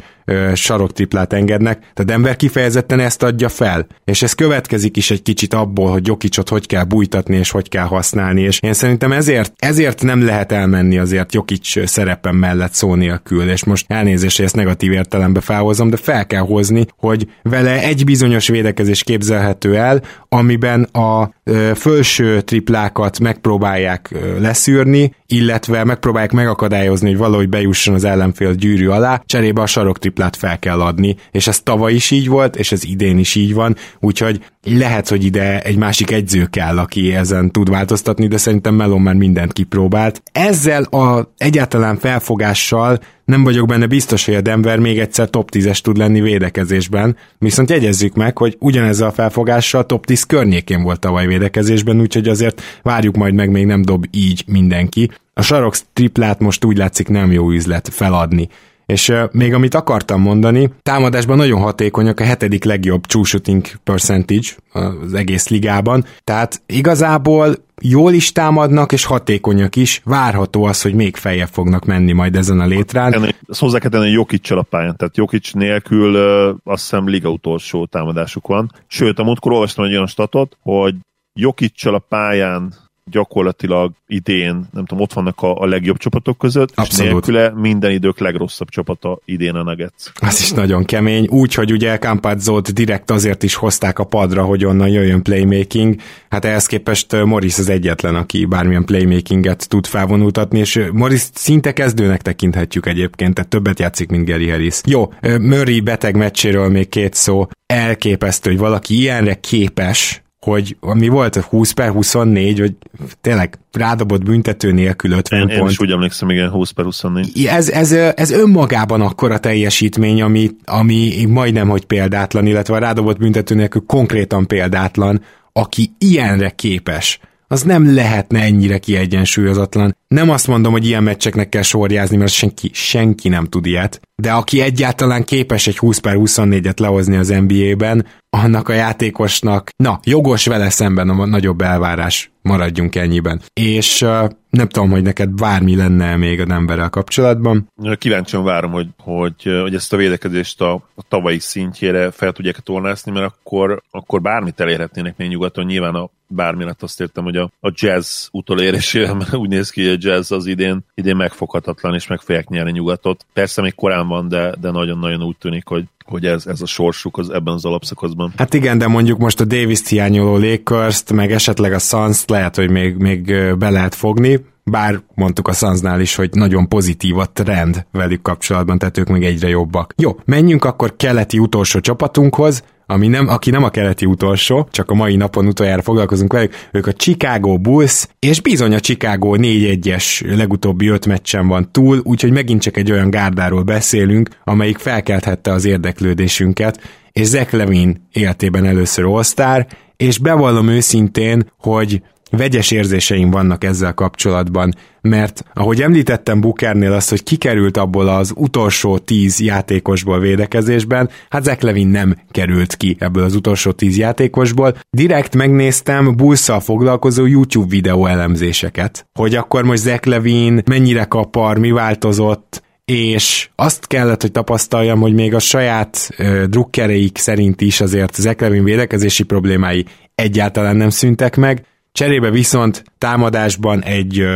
[0.55, 5.91] saroktriplát engednek, de Denver kifejezetten ezt adja fel, és ez következik is egy kicsit abból,
[5.91, 10.24] hogy Jokicsot hogy kell bújtatni, és hogy kell használni, és én szerintem ezért, ezért nem
[10.24, 15.41] lehet elmenni azért Jokic szerepen mellett szó nélkül, és most elnézést, hogy ezt negatív értelembe
[15.41, 21.31] felhozom, de fel kell hozni, hogy vele egy bizonyos védekezés képzelhető el, amiben a
[21.74, 29.62] fölső triplákat megpróbálják leszűrni, illetve megpróbálják megakadályozni, hogy valahogy bejusson az ellenfél gyűrű alá, cserébe
[29.62, 33.18] a sarok triplát fel kell adni, és ez tavaly is így volt, és ez idén
[33.18, 38.26] is így van, úgyhogy lehet, hogy ide egy másik egyző kell, aki ezen tud változtatni,
[38.26, 40.22] de szerintem Melon már mindent kipróbált.
[40.32, 45.78] Ezzel a egyáltalán felfogással nem vagyok benne biztos, hogy a Denver még egyszer top 10-es
[45.78, 51.26] tud lenni védekezésben, viszont jegyezzük meg, hogy ugyanezzel a felfogással top 10 környékén volt tavaly
[51.39, 55.11] védekezésben, úgyhogy azért várjuk majd meg, még nem dob így mindenki.
[55.35, 58.49] A sarok triplát most úgy látszik nem jó üzlet feladni.
[58.87, 65.14] És még amit akartam mondani, támadásban nagyon hatékonyak, a hetedik legjobb true shooting percentage az
[65.14, 70.01] egész ligában, tehát igazából jól is támadnak, és hatékonyak is.
[70.05, 73.35] Várható az, hogy még feljebb fognak menni majd ezen a létrán.
[73.49, 77.87] Ezt hozzá kell tenni jokic a pályán, tehát Jokic nélkül uh, azt hiszem liga utolsó
[77.87, 78.70] támadásuk van.
[78.87, 80.95] Sőt, a múltkor olvastam egy olyan statot, hogy
[81.35, 82.74] Jokic a pályán
[83.11, 87.07] gyakorlatilag idén, nem tudom, ott vannak a, a legjobb csapatok között, Abszolút.
[87.07, 90.12] és nélküle minden idők legrosszabb csapata idén a Nuggets.
[90.14, 94.89] Az is nagyon kemény, úgyhogy ugye Campazzót direkt azért is hozták a padra, hogy onnan
[94.89, 95.95] jöjjön playmaking,
[96.28, 102.22] hát ehhez képest Morris az egyetlen, aki bármilyen playmakinget tud felvonultatni, és Morris szinte kezdőnek
[102.22, 104.80] tekinthetjük egyébként, tehát többet játszik, mint Gary Harris.
[104.85, 111.36] Jó, Murray beteg meccséről még két szó, elképesztő, hogy valaki ilyenre képes, hogy mi volt,
[111.36, 112.74] 20 per 24, hogy
[113.20, 115.61] tényleg rádobott büntető nélkül 50 én, pont.
[115.61, 117.47] Én is úgy emlékszem, igen, 20 per 24.
[117.47, 123.55] Ez, ez, ez önmagában akkora teljesítmény, ami, ami majdnem, hogy példátlan, illetve a rádobott büntető
[123.55, 125.20] nélkül konkrétan példátlan,
[125.53, 129.97] aki ilyenre képes az nem lehetne ennyire kiegyensúlyozatlan.
[130.09, 134.32] Nem azt mondom, hogy ilyen meccseknek kell sorjázni, mert senki, senki nem tud ilyet, de
[134.32, 140.47] aki egyáltalán képes egy 20 per 24-et lehozni az NBA-ben, annak a játékosnak, na, jogos
[140.47, 143.40] vele szemben a nagyobb elvárás, maradjunk ennyiben.
[143.53, 147.72] És uh, nem tudom, hogy neked bármi lenne még a Denverrel kapcsolatban.
[147.99, 153.12] Kíváncsian várom, hogy, hogy, hogy ezt a védekezést a, a tavalyi szintjére fel tudják tornászni,
[153.12, 155.64] mert akkor, akkor bármit elérhetnének még nyugaton.
[155.64, 159.89] Nyilván a bármi lett azt értem, hogy a, a jazz utolérésére, mert úgy néz ki,
[159.89, 163.27] hogy a jazz az idén, idén megfoghatatlan, és meg fogják nyerni nyugatot.
[163.33, 167.18] Persze még korán van, de, de nagyon-nagyon úgy tűnik, hogy, hogy ez, ez a sorsuk
[167.18, 168.33] az ebben az alapszakaszban.
[168.37, 172.70] Hát igen, de mondjuk most a Davis-t hiányoló lakers meg esetleg a suns lehet, hogy
[172.70, 177.87] még, még be lehet fogni, bár mondtuk a Sunsnál is, hogy nagyon pozitív a trend
[177.91, 179.95] velük kapcsolatban, tehát ők még egyre jobbak.
[179.97, 184.95] Jó, menjünk akkor keleti utolsó csapatunkhoz, ami nem, aki nem a keleti utolsó, csak a
[184.95, 190.89] mai napon utoljára foglalkozunk velük, ők a Chicago Bulls, és bizony a Chicago 4-1-es legutóbbi
[190.89, 196.80] öt meccsen van túl, úgyhogy megint csak egy olyan gárdáról beszélünk, amelyik felkelthette az érdeklődésünket,
[197.12, 199.05] és Zach Levin életében először
[199.37, 199.66] all
[199.97, 202.03] és bevallom őszintén, hogy
[202.37, 208.99] vegyes érzéseim vannak ezzel kapcsolatban, mert ahogy említettem Bukernél azt, hogy kikerült abból az utolsó
[208.99, 214.76] tíz játékosból védekezésben, hát Zach Levin nem került ki ebből az utolsó tíz játékosból.
[214.91, 221.70] Direkt megnéztem bullszal foglalkozó YouTube videó elemzéseket, hogy akkor most Zach Levin mennyire kapar, mi
[221.70, 228.14] változott, és azt kellett, hogy tapasztaljam, hogy még a saját uh, drukkereik szerint is azért
[228.14, 231.64] Zach Levin védekezési problémái egyáltalán nem szüntek meg,
[231.99, 234.26] Cserébe viszont támadásban egy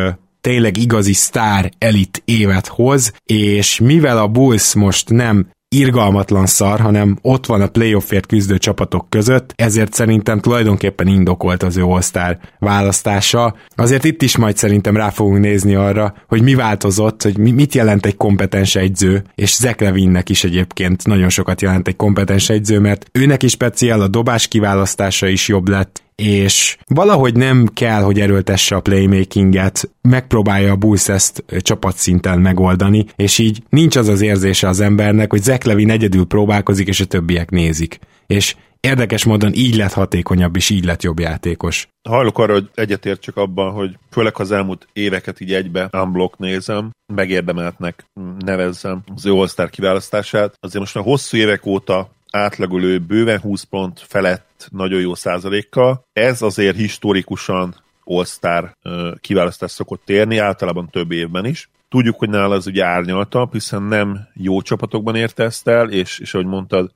[0.40, 7.18] tényleg igazi sztár elit évet hoz, és mivel a Bulls most nem irgalmatlan szar, hanem
[7.22, 13.54] ott van a playoffért küzdő csapatok között, ezért szerintem tulajdonképpen indokolt az ő all választása.
[13.76, 18.06] Azért itt is majd szerintem rá fogunk nézni arra, hogy mi változott, hogy mit jelent
[18.06, 23.06] egy kompetens egyző, és Zach Levinnek is egyébként nagyon sokat jelent egy kompetens egyző, mert
[23.12, 28.76] őnek is speciál a dobás kiválasztása is jobb lett, és valahogy nem kell, hogy erőltesse
[28.76, 34.80] a playmakinget, megpróbálja a Bulls ezt csapatszinten megoldani, és így nincs az az érzése az
[34.80, 37.98] embernek, hogy Zach Levin egyedül próbálkozik, és a többiek nézik.
[38.26, 41.88] És érdekes módon így lett hatékonyabb, és így lett jobb játékos.
[42.08, 48.04] Hajlok arra, hogy egyetértsek abban, hogy főleg az elmúlt éveket így egybe unblock nézem, megérdemeltnek
[48.38, 50.54] nevezzem az ő all kiválasztását.
[50.60, 56.04] Azért most már hosszú évek óta átlagolő bőven 20 pont felett nagyon jó százalékkal.
[56.12, 57.74] Ez azért historikusan
[58.04, 58.76] All-Star
[59.20, 61.70] kiválasztás szokott térni, általában több évben is.
[61.88, 66.34] Tudjuk, hogy nála az ugye árnyalta, hiszen nem jó csapatokban érte ezt el, és, és
[66.34, 66.92] ahogy mondtad,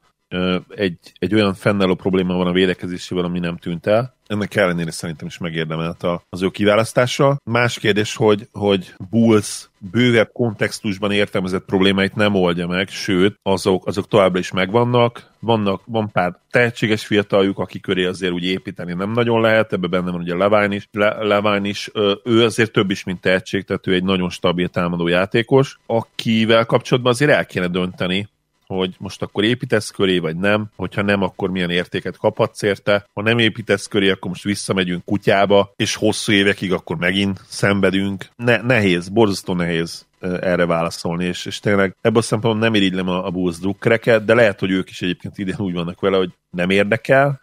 [0.77, 4.15] egy, egy olyan fennálló probléma van a védekezésével, ami nem tűnt el.
[4.27, 7.37] Ennek ellenére szerintem is megérdemelt az ő kiválasztása.
[7.45, 14.09] Más kérdés, hogy, hogy Bulls bővebb kontextusban értelmezett problémáit nem oldja meg, sőt, azok, azok
[14.09, 15.31] továbbra is megvannak.
[15.39, 20.11] Vannak, van pár tehetséges fiataljuk, aki köré azért úgy építeni nem nagyon lehet, ebbe benne
[20.11, 21.91] van ugye Levine is, Le, Levine is,
[22.25, 27.13] ő azért több is, mint tehetség, tehát ő egy nagyon stabil támadó játékos, akivel kapcsolatban
[27.13, 28.29] azért el kéne dönteni,
[28.77, 33.23] hogy most akkor építesz köré, vagy nem, hogyha nem, akkor milyen értéket kaphatsz érte, ha
[33.23, 38.29] nem építesz köré, akkor most visszamegyünk kutyába, és hosszú évekig akkor megint szenvedünk.
[38.37, 43.27] Ne, nehéz, borzasztó nehéz erre válaszolni, és, és tényleg ebből a szempontból nem irigylem a,
[43.27, 46.71] a Bulls drukkereket, de lehet, hogy ők is egyébként idén úgy vannak vele, hogy nem
[46.71, 47.41] érdekel,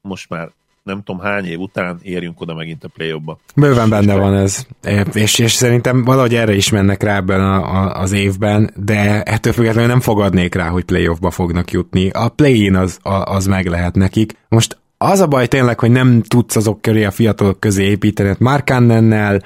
[0.00, 0.50] most már
[0.82, 4.66] nem tudom hány év után érjünk oda megint a play ba Bőven benne van ez,
[5.12, 9.52] és, és szerintem valahogy erre is mennek rá ebben a, a, az évben, de ettől
[9.52, 12.10] függetlenül nem fogadnék rá, hogy playoffba fognak jutni.
[12.10, 14.32] A play-in az, a, az meg lehet nekik.
[14.48, 18.28] Most az a baj tényleg, hogy nem tudsz azok köré a fiatalok közé építeni.
[18.28, 19.42] Hát Mark Annennel,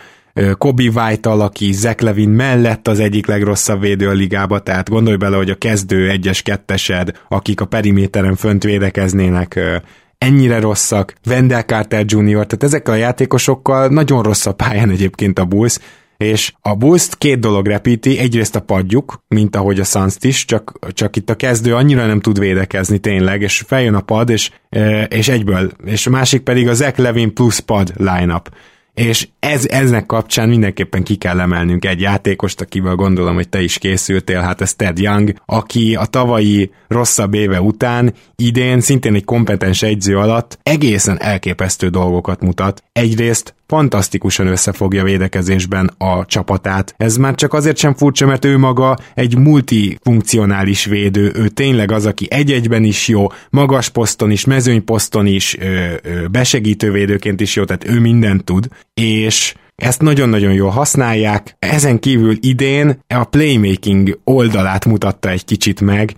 [0.59, 5.37] Kobe white aki Zach Levin mellett az egyik legrosszabb védő a ligába, tehát gondolj bele,
[5.37, 9.61] hogy a kezdő egyes kettesed, akik a periméteren fönt védekeznének,
[10.19, 15.45] ennyire rosszak, Wendell Carter Jr., tehát ezekkel a játékosokkal nagyon rossz a pályán egyébként a
[15.45, 15.79] Bulls,
[16.17, 20.79] és a bulls két dolog repíti, egyrészt a padjuk, mint ahogy a suns is, csak,
[20.93, 24.51] csak itt a kezdő annyira nem tud védekezni tényleg, és feljön a pad, és,
[25.09, 28.49] és egyből, és a másik pedig a Zach Levin plusz pad lineup
[28.95, 33.79] és ez, eznek kapcsán mindenképpen ki kell emelnünk egy játékost, akivel gondolom, hogy te is
[33.79, 39.83] készültél, hát ez Ted Young, aki a tavalyi rosszabb éve után idén szintén egy kompetens
[39.83, 42.83] egyző alatt egészen elképesztő dolgokat mutat.
[42.93, 46.95] Egyrészt fantasztikusan összefogja védekezésben a csapatát.
[46.97, 52.07] Ez már csak azért sem furcsa, mert ő maga egy multifunkcionális védő, ő tényleg az,
[52.07, 55.65] aki egy-egyben is jó, magas poszton is, mezőnyposzton is, ö,
[56.03, 61.57] ö, besegítő védőként is jó, tehát ő mindent tud, és ezt nagyon-nagyon jól használják.
[61.59, 66.15] Ezen kívül idén a playmaking oldalát mutatta egy kicsit meg,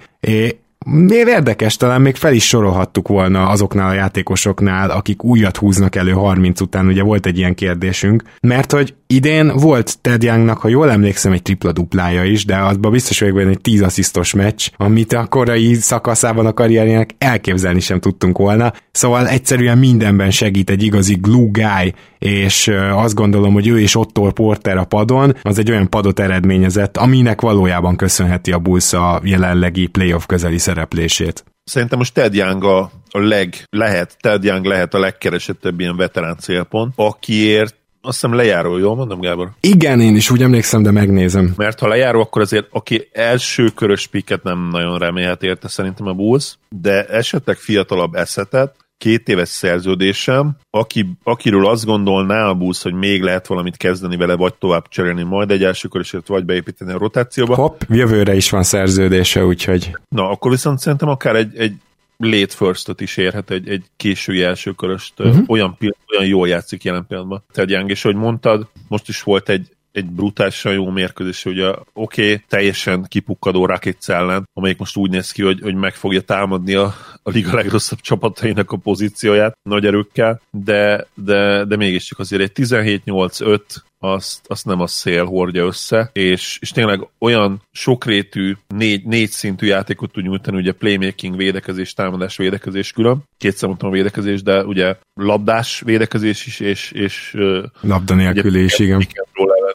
[0.90, 6.10] Miért érdekes, talán még fel is sorolhattuk volna azoknál a játékosoknál, akik újat húznak elő
[6.10, 10.90] 30 után, ugye volt egy ilyen kérdésünk, mert hogy idén volt Ted Youngnak, ha jól
[10.90, 15.26] emlékszem, egy tripla-duplája is, de azban biztos vagyok benne egy 10 asszisztos meccs, amit a
[15.26, 18.72] korai szakaszában a karrierjének elképzelni sem tudtunk volna.
[18.90, 24.30] Szóval egyszerűen mindenben segít egy igazi glue guy, és azt gondolom, hogy ő és Otto
[24.30, 29.86] Porter a padon, az egy olyan padot eredményezett, aminek valójában köszönheti a Bulls a jelenlegi
[29.86, 31.44] playoff közeli szereplését.
[31.64, 36.36] Szerintem most Ted Young a, a leg, lehet, Ted Young lehet a legkeresettebb ilyen veterán
[36.38, 37.76] célpont, akiért
[38.06, 39.50] azt hiszem lejáró, jól mondom, Gábor?
[39.60, 41.52] Igen, én is úgy emlékszem, de megnézem.
[41.56, 46.12] Mert ha lejáró, akkor azért aki első körös piket nem nagyon remélhet érte szerintem a
[46.12, 52.94] Bulls, de esetleg fiatalabb eszetet, két éves szerződésem, aki, akiről azt gondolná a busz, hogy
[52.94, 56.98] még lehet valamit kezdeni vele, vagy tovább cserélni majd egy első körösért, vagy beépíteni a
[56.98, 57.54] rotációba.
[57.54, 59.96] Hopp, jövőre is van szerződése, úgyhogy...
[60.08, 61.72] Na, akkor viszont szerintem akár egy, egy
[62.18, 65.44] late first is érhet, egy, egy késői első köröst, uh-huh.
[65.46, 65.78] olyan,
[66.12, 67.44] olyan jól játszik jelen pillanatban.
[67.52, 71.82] Ted Young, és ahogy mondtad, most is volt egy, egy brutálisan jó mérkőzés, ugye oké,
[71.92, 76.74] okay, teljesen kipukkadó Rakic ellen, amelyik most úgy néz ki, hogy, hogy meg fogja támadni
[76.74, 82.52] a, a liga legrosszabb csapatainak a pozícióját nagy erőkkel, de, de, de mégiscsak azért egy
[82.54, 83.60] 17-8-5
[83.98, 89.66] azt, azt nem a szél hordja össze, és, és tényleg olyan sokrétű, négy, négy szintű
[89.66, 93.22] játékot tud nyújtani, ugye playmaking, védekezés, támadás, védekezés külön.
[93.38, 97.36] Kétszer mondtam a védekezés, de ugye labdás védekezés is, és, és
[97.80, 99.06] labda nélkül is, igen.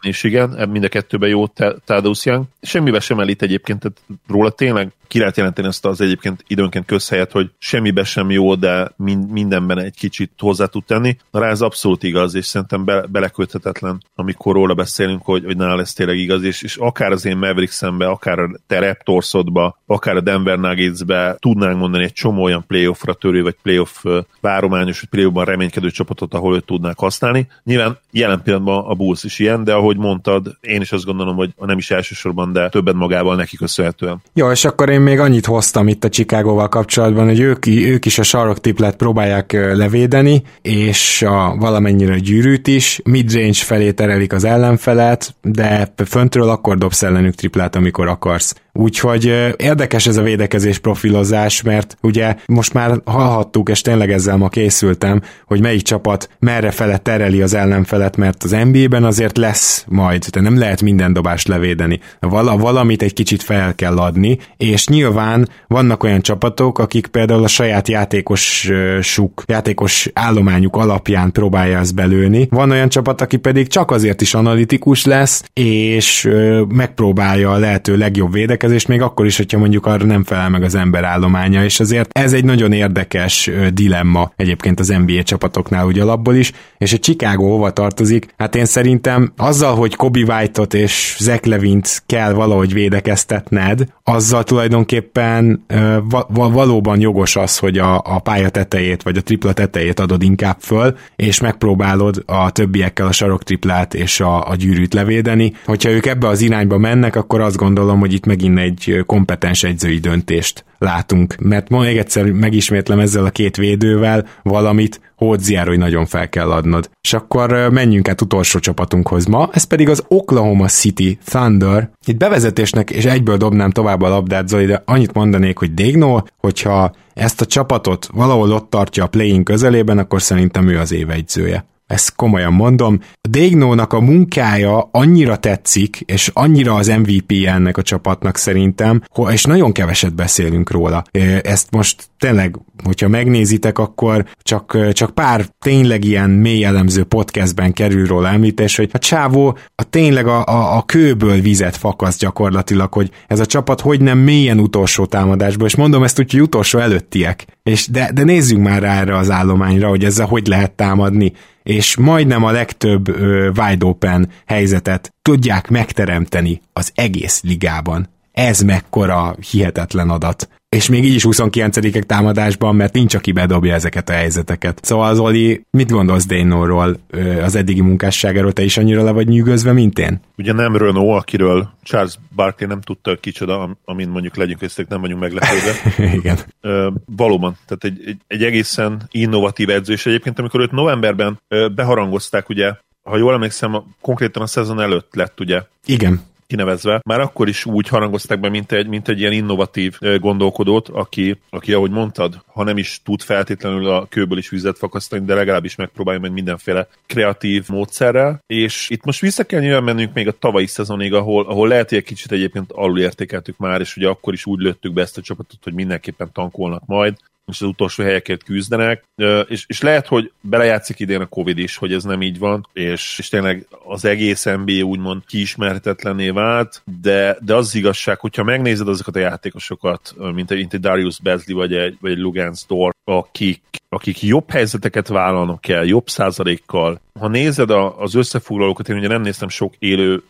[0.02, 1.48] is, igen, mind a kettőben jó
[1.86, 2.46] Tadeusz Young.
[2.62, 7.32] Semmivel sem elít egyébként, tehát róla tényleg ki lehet jelenteni ezt az egyébként időnként közhelyet,
[7.32, 8.92] hogy semmibe sem jó, de
[9.30, 11.18] mindenben egy kicsit hozzá tud tenni.
[11.32, 15.82] Na rá ez abszolút igaz, és szerintem be, beleköthetetlen, amikor róla beszélünk, hogy, hogy nála
[15.82, 20.22] ez tényleg igaz, és, és akár az én Mavericks-embe, akár a te Raptorsodba, akár a
[20.22, 24.06] Denver Nuggetsbe tudnánk mondani egy csomó olyan playoffra törő, vagy playoff
[24.42, 27.48] várományos, vagy playoffban reménykedő csapatot, ahol őt tudnák használni.
[27.64, 31.54] Nyilván jelen pillanatban a Bulls is ilyen, de ahogy mondtad, én is azt gondolom, hogy
[31.58, 34.22] nem is elsősorban, de többet magával neki köszönhetően.
[34.34, 38.20] Jó, és akkor én még annyit hoztam itt a Chicagóval kapcsolatban, hogy ők, ők is
[38.20, 45.94] a saroktiplet próbálják levédeni, és a valamennyire gyűrűt is, midrange felé terelik az ellenfelet, de
[46.06, 48.56] föntről akkor dobsz ellenük triplát, amikor akarsz.
[48.74, 49.26] Úgyhogy
[49.58, 55.22] érdekes ez a védekezés profilozás, mert ugye most már hallhattuk, és tényleg ezzel ma készültem,
[55.46, 60.42] hogy melyik csapat merre fele tereli az ellenfelet, mert az NBA-ben azért lesz majd, de
[60.42, 62.00] nem lehet minden dobást levédeni.
[62.20, 67.48] Val- valamit egy kicsit fel kell adni, és nyilván vannak olyan csapatok, akik például a
[67.48, 72.48] saját játékosuk, játékos állományuk alapján próbálja ezt belőni.
[72.50, 76.30] Van olyan csapat, aki pedig csak azért is analitikus lesz, és
[76.68, 80.76] megpróbálja a lehető legjobb védekezést, még akkor is, hogyha mondjuk arra nem felel meg az
[80.76, 86.36] ember állománya, és azért ez egy nagyon érdekes dilemma egyébként az NBA csapatoknál ugye alapból
[86.36, 88.34] is, és a Chicago hova tartozik?
[88.38, 95.66] Hát én szerintem azzal, hogy Kobe White-ot és Zach Levint kell valahogy védekeztetned, azzal tulajdonképpen
[96.10, 100.58] va- valóban jogos az, hogy a, a pálya tetejét vagy a tripla tetejét adod inkább
[100.60, 105.54] föl, és megpróbálod a többiekkel a sarok triplát és a, a gyűrűt levédeni.
[105.66, 109.98] Hogyha ők ebbe az irányba mennek, akkor azt gondolom, hogy itt megint egy kompetens egyzői
[109.98, 111.36] döntést látunk.
[111.40, 116.90] Mert ma még egyszer megismétlem ezzel a két védővel valamit, hogy nagyon fel kell adnod.
[117.02, 121.90] És akkor menjünk át utolsó csapatunkhoz ma, ez pedig az Oklahoma City Thunder.
[122.06, 126.94] Itt bevezetésnek és egyből dobnám tovább a labdát, Zoli, de annyit mondanék, hogy Degno, hogyha
[127.14, 132.16] ezt a csapatot valahol ott tartja a playing közelében, akkor szerintem ő az évegyzője ezt
[132.16, 133.00] komolyan mondom.
[133.30, 139.72] Dégnónak a munkája annyira tetszik, és annyira az MVP ennek a csapatnak szerintem, és nagyon
[139.72, 141.04] keveset beszélünk róla.
[141.42, 148.06] Ezt most tényleg, hogyha megnézitek, akkor csak, csak pár tényleg ilyen mély elemző podcastben kerül
[148.06, 153.10] róla említés, hogy a csávó a tényleg a, a, a kőből vizet fakasz gyakorlatilag, hogy
[153.28, 157.46] ez a csapat hogy nem mélyen utolsó támadásból, és mondom ezt úgy, hogy utolsó előttiek.
[157.64, 161.98] És de, de nézzünk már rá erre az állományra, hogy ezzel hogy lehet támadni és
[161.98, 168.10] majdnem a legtöbb ö, wide open helyzetet tudják megteremteni az egész ligában.
[168.32, 174.10] Ez mekkora hihetetlen adat és még így is 29 támadásban, mert nincs, aki bedobja ezeket
[174.10, 174.80] a helyzeteket.
[174.84, 177.00] Szóval Zoli, mit gondolsz Dénóról,
[177.44, 180.20] az eddigi munkásságáról, te is annyira le vagy nyűgözve, mint én?
[180.38, 185.02] Ugye nem Renault, akiről Charles Barkley nem tudta, hogy kicsoda, amin mondjuk legyünk összeg, nem
[185.02, 185.72] vagyunk meglepődve.
[186.20, 186.38] Igen.
[186.62, 191.68] Ö, valóban, tehát egy, egy, egy egészen innovatív edző, és egyébként amikor őt novemberben ö,
[191.68, 192.74] beharangozták, ugye,
[193.04, 195.62] ha jól emlékszem, konkrétan a szezon előtt lett, ugye?
[195.86, 200.90] Igen kinevezve, már akkor is úgy harangozták be, mint egy, mint egy ilyen innovatív gondolkodót,
[200.90, 205.34] aki, aki, ahogy mondtad, ha nem is tud feltétlenül a kőből is vizet fakasztani, de
[205.34, 208.44] legalábbis megpróbálja meg mindenféle kreatív módszerrel.
[208.48, 211.98] És itt most vissza kell nyilván mennünk még a tavalyi szezonig, ahol, ahol lehet, hogy
[211.98, 215.64] egy kicsit egyébként alulértékeltük már, és ugye akkor is úgy lőttük be ezt a csapatot,
[215.64, 217.18] hogy mindenképpen tankolnak majd
[217.52, 219.04] és az utolsó helyeket küzdenek,
[219.48, 223.16] és, és lehet, hogy belejátszik idén a Covid is, hogy ez nem így van, és,
[223.20, 228.88] és tényleg az egész NBA úgymond kiismerhetetlenné vált, de, de az, az igazság, hogyha megnézed
[228.88, 232.91] azokat a játékosokat, mint egy, mint egy Darius Bezli vagy egy, vagy egy Lugans Dort,
[233.18, 237.00] akik, akik jobb helyzeteket vállalnak el, jobb százalékkal.
[237.20, 240.24] Ha nézed a, az összefoglalókat, én ugye nem néztem sok élő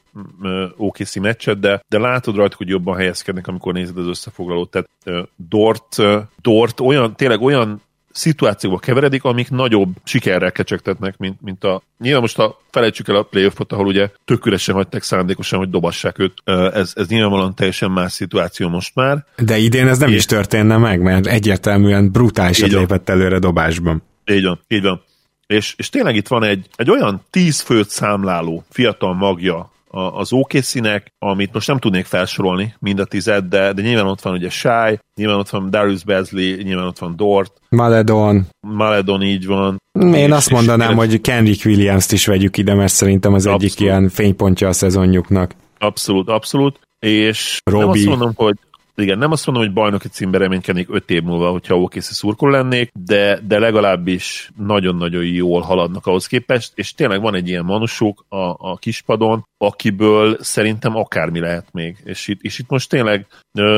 [0.77, 4.69] OKC meccset, de, de látod rajta, hogy jobban helyezkednek, amikor nézed az összefoglalót.
[4.69, 4.89] Tehát
[5.35, 5.95] Dort,
[6.41, 7.81] Dort olyan, tényleg olyan
[8.11, 11.81] szituációba keveredik, amik nagyobb sikerrel kecsegtetnek, mint, mint a...
[11.99, 16.19] Nyilván most ha felejtsük el a playoffot, ahol ugye tök üresen hagyták szándékosan, hogy dobassák
[16.19, 16.33] őt.
[16.73, 19.25] Ez, ez nyilvánvalóan teljesen más szituáció most már.
[19.37, 20.15] De idén ez nem és...
[20.15, 24.03] is történne meg, mert egyértelműen brutálisan lépett előre dobásban.
[24.25, 25.01] Így van, így van.
[25.47, 31.13] És, és tényleg itt van egy, egy olyan tíz főt számláló fiatal magja az OKC-nek,
[31.19, 34.99] amit most nem tudnék felsorolni, mind a tized, de, de nyilván ott van ugye Shy,
[35.15, 37.53] nyilván ott van Darius Bezley, nyilván ott van Dort.
[37.69, 38.47] Maledon.
[38.59, 39.81] Maledon így van.
[39.99, 43.63] Én és, azt mondanám, és hogy Kendrick Williams-t is vegyük ide, mert szerintem az abszolút.
[43.63, 45.55] egyik ilyen fénypontja a szezonjuknak.
[45.77, 46.79] Abszolút, abszolút.
[46.99, 47.85] És Robbie.
[47.85, 48.55] nem azt mondom, hogy
[48.95, 52.91] igen, nem azt mondom, hogy bajnoki címbe reménykednék öt év múlva, hogyha OKC szurkol lennék,
[53.05, 58.55] de, de legalábbis nagyon-nagyon jól haladnak ahhoz képest, és tényleg van egy ilyen manusuk a,
[58.57, 61.97] a kispadon, akiből szerintem akármi lehet még.
[62.03, 63.25] És itt, és itt most tényleg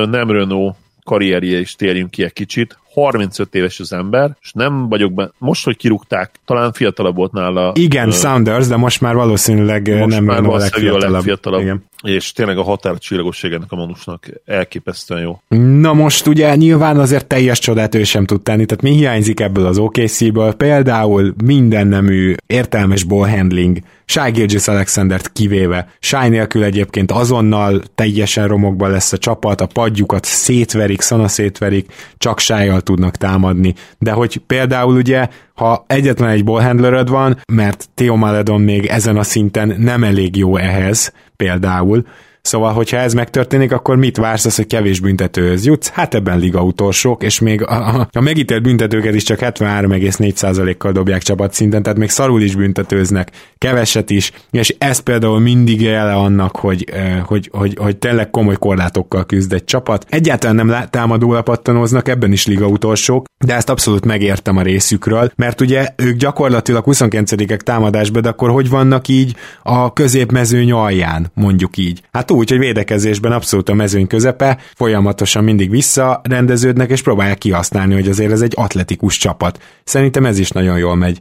[0.10, 2.78] nem Renault karrierje is térjünk ki egy kicsit.
[2.94, 5.30] 35 éves az ember, és nem vagyok benne.
[5.38, 7.72] Most, hogy kirúgták, talán fiatalabb volt nála.
[7.76, 11.10] Igen, uh, Sounders, de most már valószínűleg most nem már a legfiatalabb.
[11.10, 11.62] A legfiatalabb.
[11.62, 11.84] Igen.
[12.04, 15.42] És tényleg a határcsillagosság ennek a manusnak elképesztően jó.
[15.80, 19.66] Na most ugye nyilván azért teljes csodát ő sem tud tenni, tehát mi hiányzik ebből
[19.66, 20.54] az OKC-ből?
[20.54, 25.88] Például minden nemű értelmes ball handling, Shai Gilgis Alexandert kivéve.
[26.00, 32.40] Shai nélkül egyébként azonnal teljesen romokban lesz a csapat, a padjukat szétverik, szana szétverik, csak
[32.40, 33.74] Shai tudnak támadni.
[34.00, 39.24] De hogy például ugye, ha egyetlen egy ballhandleröd van, mert Theo Maledon még ezen a
[39.24, 42.06] szinten nem elég jó ehhez, például,
[42.48, 45.90] Szóval, hogyha ez megtörténik, akkor mit vársz az, hogy kevés büntetőhöz jutsz?
[45.90, 51.84] Hát ebben liga utolsók, és még a, a, megítélt büntetőket is csak 73,4%-kal dobják csapatszinten,
[51.84, 56.86] tehát még szarul is büntetőznek, keveset is, és ez például mindig jele annak, hogy,
[57.26, 60.06] hogy, hogy, hogy tényleg komoly korlátokkal küzd egy csapat.
[60.10, 65.62] Egyáltalán nem támadó pattanóznak, ebben is liga utolsók, de ezt abszolút megértem a részükről, mert
[65.62, 72.02] ugye ők gyakorlatilag 29-ek támadásban, de akkor hogy vannak így a középmezőny alján, mondjuk így?
[72.12, 78.08] Hát úgy, hogy védekezésben abszolút a mezőny közepe, folyamatosan mindig visszarendeződnek, és próbálják kihasználni, hogy
[78.08, 79.60] azért ez egy atletikus csapat.
[79.84, 81.20] Szerintem ez is nagyon jól megy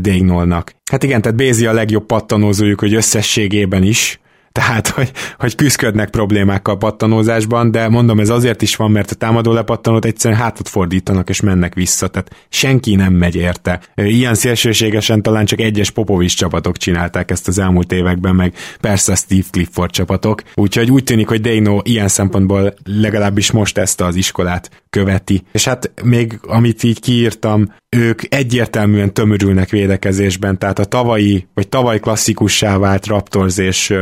[0.00, 0.74] Dégnolnak.
[0.90, 4.20] Hát igen, tehát Bézi a legjobb pattanózójuk, hogy összességében is,
[4.58, 9.52] tehát hogy, hogy küzdködnek problémákkal pattanózásban, de mondom, ez azért is van, mert a támadó
[9.52, 13.80] lepattanót egyszerűen hátat fordítanak és mennek vissza, tehát senki nem megy érte.
[13.94, 19.46] Ilyen szélsőségesen talán csak egyes Popovics csapatok csinálták ezt az elmúlt években, meg persze Steve
[19.50, 25.42] Clifford csapatok, úgyhogy úgy tűnik, hogy Dano ilyen szempontból legalábbis most ezt az iskolát követi.
[25.52, 31.98] És hát még amit így kiírtam, ők egyértelműen tömörülnek védekezésben, tehát a tavalyi, vagy tavaly
[31.98, 33.94] klasszikussá vált Raptors és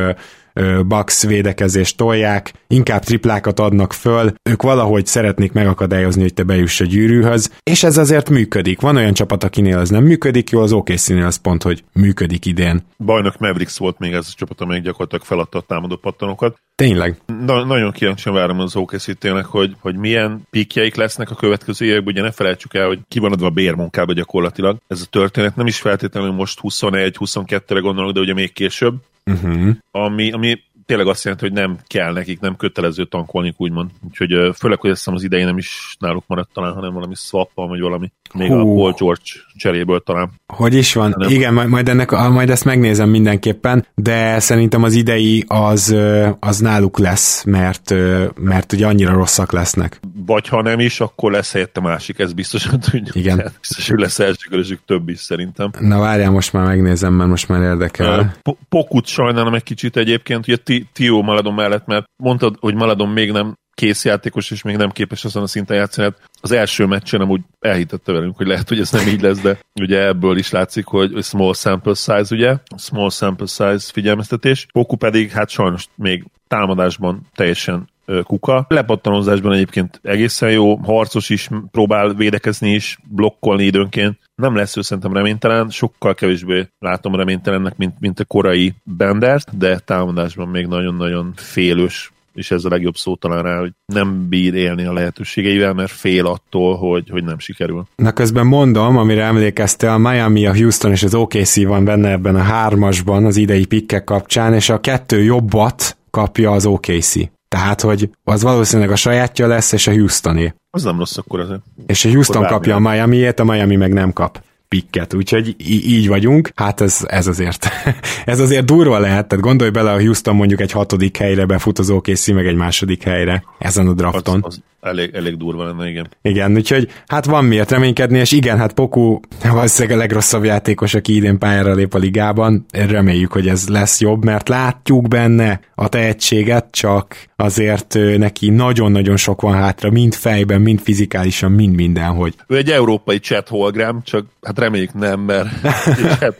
[0.87, 6.85] Bucks védekezést tolják, inkább triplákat adnak föl, ők valahogy szeretnék megakadályozni, hogy te bejuss a
[6.85, 8.81] gyűrűhöz, és ez azért működik.
[8.81, 12.83] Van olyan csapat, akinél ez nem működik, jó, az OKC-nél az pont, hogy működik idén.
[13.05, 16.59] Bajnok Mavericks volt még ez a csapat, amelyik gyakorlatilag feladta a támadó pattanokat.
[16.75, 17.21] Tényleg.
[17.47, 19.05] Na, nagyon kíváncsian várom az OKC
[19.45, 22.13] hogy, hogy milyen pikjeik lesznek a következő években.
[22.13, 24.77] Ugye ne felejtsük el, hogy ki van adva a bérmunkába gyakorlatilag.
[24.89, 28.95] Ez a történet nem is feltétlenül most 21-22-re gondolok, de ugye még később
[29.27, 29.69] uh-huh.
[29.91, 33.91] ami, ami it tényleg azt jelenti, hogy nem kell nekik, nem kötelező tankolni, úgymond.
[34.09, 37.80] Úgyhogy főleg, hogy azt az idején nem is náluk maradt talán, hanem valami swap vagy
[37.80, 38.12] valami.
[38.34, 38.57] Még Hú.
[38.57, 39.22] a Paul George
[39.57, 40.30] cseréből talán.
[40.47, 41.14] Hogy is van?
[41.16, 41.30] Nem.
[41.30, 45.97] Igen, majd, majd, ennek, majd ezt megnézem mindenképpen, de szerintem az idei az,
[46.41, 47.95] az náluk lesz, mert,
[48.34, 50.01] mert ugye annyira rosszak lesznek.
[50.26, 53.14] Vagy ha nem is, akkor lesz helyette másik, ez biztosan tudjuk.
[53.14, 53.53] Igen.
[53.61, 55.70] Biztos, hogy lesz első több is szerintem.
[55.80, 58.37] Na várjál, most már megnézem, mert most már érdekel.
[58.68, 60.57] Pokut sajnálom egy kicsit egyébként, ugye
[60.93, 65.24] Tio Maladon mellett, mert mondtad, hogy Maladon még nem kész játékos, és még nem képes
[65.24, 66.07] azon a szinten játszani.
[66.07, 69.59] Hát az első meccsen amúgy elhitette velünk, hogy lehet, hogy ez nem így lesz, de
[69.81, 72.57] ugye ebből is látszik, hogy small sample size, ugye?
[72.77, 74.66] Small sample size figyelmeztetés.
[74.72, 77.89] Poku pedig hát sajnos még támadásban teljesen
[78.23, 78.65] kuka.
[78.69, 84.19] Lepattanozásban egyébként egészen jó, harcos is, próbál védekezni is, blokkolni időnként.
[84.35, 89.79] Nem lesz ő szerintem reménytelen, sokkal kevésbé látom reménytelennek, mint, mint a korai Bendert, de
[89.79, 94.85] támadásban még nagyon-nagyon félős és ez a legjobb szó talán rá, hogy nem bír élni
[94.85, 97.87] a lehetőségeivel, mert fél attól, hogy, hogy nem sikerül.
[97.97, 102.35] Na közben mondom, amire emlékeztél, a Miami, a Houston és az OKC van benne ebben
[102.35, 107.15] a hármasban az idei pikkek kapcsán, és a kettő jobbat kapja az OKC.
[107.57, 110.55] Tehát, hogy az valószínűleg a sajátja lesz, és a Houstoné.
[110.71, 111.61] Az nem rossz akkor azért.
[111.87, 116.51] És a Houston kapja a Miami-ét, a Miami meg nem kap pikket, úgyhogy így vagyunk,
[116.55, 117.69] hát ez, ez azért
[118.25, 121.91] ez azért durva lehet, tehát gondolj bele, a Houston mondjuk egy hatodik helyre befut az
[121.91, 124.41] OKC, meg egy második helyre ezen a drafton.
[124.43, 126.09] Az, az elég, elég durva lenne, igen.
[126.22, 131.14] Igen, úgyhogy hát van miért reménykedni, és igen, hát Poku valószínűleg a legrosszabb játékos, aki
[131.14, 136.66] idén pályára lép a ligában, reméljük, hogy ez lesz jobb, mert látjuk benne a tehetséget,
[136.70, 142.34] csak azért neki nagyon-nagyon sok van hátra, mind fejben, mind fizikálisan, mind mindenhogy.
[142.47, 145.49] Ő egy európai Chet Holgram, csak hát reméljük nem, mert
[146.18, 146.37] Chet,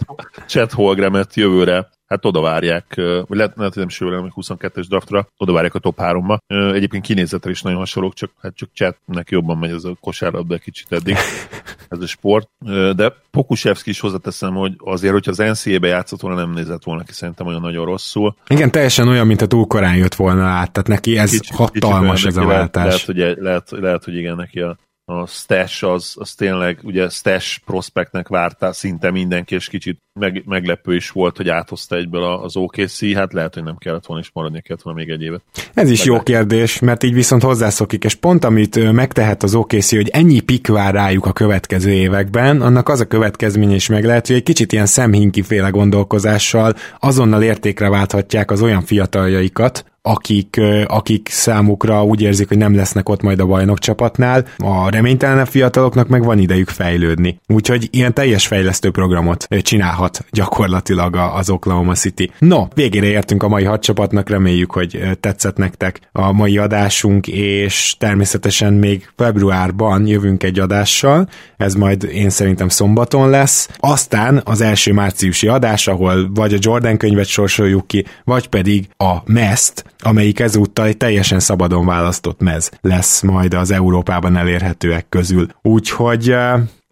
[0.47, 5.53] Chet Holgramet jövőre hát oda várják, vagy lehet, lehet hogy nem sőle, 22-es draftra, oda
[5.53, 6.39] várják a top 3-ba.
[6.75, 10.93] Egyébként kinézetre is nagyon hasonlók, csak hát csak chatnek jobban megy ez a kosárlabda kicsit
[10.93, 11.17] eddig,
[11.89, 12.49] ez a sport.
[12.95, 17.13] De Pokusevski is hozzáteszem, hogy azért, hogyha az NCAA-be játszott volna, nem nézett volna ki
[17.13, 18.37] szerintem olyan nagyon rosszul.
[18.47, 22.23] Igen, teljesen olyan, mint a túl korán jött volna át, tehát neki ez kicsit, hatalmas
[22.23, 22.85] kicsit ez a váltás.
[22.85, 24.77] Lehet, lehet, hogy, lehet, lehet, hogy igen, neki a
[25.09, 30.95] a stash az, az tényleg ugye stash prospektnek várta szinte mindenki, és kicsit meg, meglepő
[30.95, 34.61] is volt, hogy áthozta egyből az OKC, hát lehet, hogy nem kellett volna is maradni,
[34.61, 35.43] kellett volna még egy évet.
[35.75, 39.91] Ez is Meg jó kérdés, mert így viszont hozzászokik, és pont amit megtehet az OKC,
[39.91, 44.27] hogy ennyi pik vár rájuk a következő években, annak az a következménye is meg lehet,
[44.27, 51.29] hogy egy kicsit ilyen szemhinki féle gondolkozással azonnal értékre válthatják az olyan fiataljaikat, akik, akik
[51.31, 56.25] számukra úgy érzik, hogy nem lesznek ott majd a bajnok csapatnál, a reménytelenebb fiataloknak meg
[56.25, 57.41] van idejük fejlődni.
[57.47, 62.31] Úgyhogy ilyen teljes fejlesztő programot csinálhat gyakorlatilag az Oklahoma City.
[62.39, 67.95] No, végére értünk a mai hat csapatnak, reméljük, hogy tetszett nektek a mai adásunk, és
[67.99, 73.69] természetesen még februárban jövünk egy adással, ez majd én szerintem szombaton lesz.
[73.77, 79.15] Aztán az első márciusi adás, ahol vagy a Jordan könyvet sorsoljuk ki, vagy pedig a
[79.25, 85.47] Mest, amelyik ezúttal egy teljesen szabadon választott mez lesz majd az Európában elérhetőek közül.
[85.63, 86.35] Úgyhogy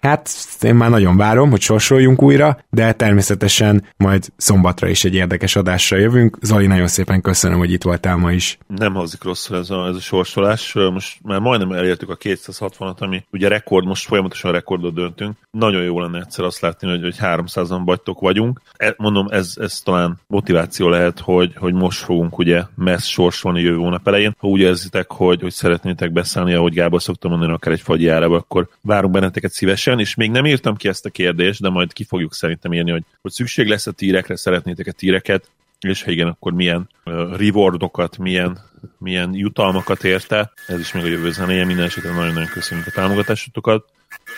[0.05, 0.30] Hát
[0.62, 5.96] én már nagyon várom, hogy sorsoljunk újra, de természetesen majd szombatra is egy érdekes adásra
[5.96, 6.38] jövünk.
[6.40, 8.59] Zoli, nagyon szépen köszönöm, hogy itt voltál ma is.
[8.66, 10.72] Nem hozik rosszul ez a, ez a sorsolás.
[10.72, 15.36] Most már majdnem elértük a 260-at, ami ugye rekord, most folyamatosan rekordot döntünk.
[15.50, 18.61] Nagyon jó lenne egyszer azt látni, hogy, hogy 300-an vagytok vagyunk.
[18.76, 23.76] E, mondom, ez, ez talán motiváció lehet, hogy, hogy most fogunk ugye messz sorsolni jövő
[23.76, 24.36] hónap elején.
[24.38, 28.68] Ha úgy érzitek, hogy, hogy szeretnétek beszállni, ahogy Gábor szoktam mondani, akár egy fagyjára, akkor
[28.80, 32.05] várunk benneteket szívesen nincsen, és még nem írtam ki ezt a kérdést, de majd ki
[32.05, 36.28] fogjuk szerintem írni, hogy, hogy szükség lesz a tírekre, szeretnétek a tíreket, és ha igen,
[36.28, 38.59] akkor milyen uh, rewardokat, milyen,
[38.99, 40.53] milyen jutalmakat érte.
[40.66, 41.64] Ez is még a jövő zenéje.
[41.64, 43.84] Minden esetre nagyon-nagyon köszönjük a támogatásotokat,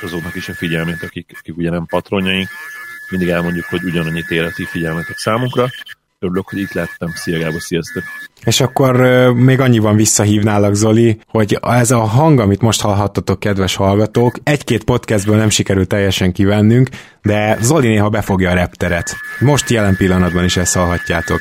[0.02, 2.48] azoknak is a figyelmét, akik, akik ugye nem patronjaink.
[3.10, 5.68] Mindig elmondjuk, hogy ugyanannyit éreti figyelmetek számunkra.
[6.18, 7.12] Örülök, hogy itt lettem.
[7.14, 8.02] Szia Gábor, sziasztok!
[8.44, 8.96] És akkor
[9.34, 15.36] még annyiban visszahívnálak, Zoli, hogy ez a hang, amit most hallhattatok, kedves hallgatók, egy-két podcastből
[15.36, 16.88] nem sikerült teljesen kivennünk,
[17.22, 19.16] de Zoli néha befogja a repteret.
[19.40, 21.40] Most jelen pillanatban is ezt hallhatjátok.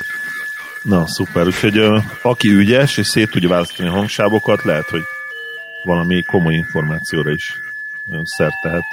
[0.84, 1.46] Na, szuper.
[1.46, 5.02] Úgyhogy uh, aki ügyes, és szét tudja választani a hangsávokat, lehet, hogy
[5.84, 7.54] valami komoly információra is
[8.24, 8.84] szert tehet.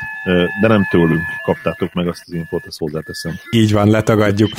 [0.61, 3.33] De nem tőlünk kaptátok meg azt az infót, ezt hozzáteszem.
[3.51, 4.51] Így van, letagadjuk.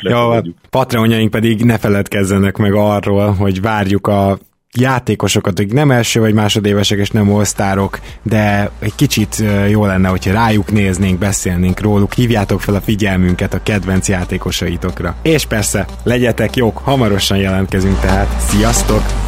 [0.00, 0.54] letagadjuk.
[0.54, 4.38] Jó, a Patreonjaink pedig ne feledkezzenek meg arról, hogy várjuk a
[4.76, 10.32] játékosokat, akik nem első vagy másodévesek és nem osztárok, de egy kicsit jó lenne, hogyha
[10.32, 15.16] rájuk néznénk, beszélnénk róluk, hívjátok fel a figyelmünket a kedvenc játékosaitokra.
[15.22, 18.40] És persze, legyetek jók, hamarosan jelentkezünk tehát.
[18.40, 19.27] Sziasztok!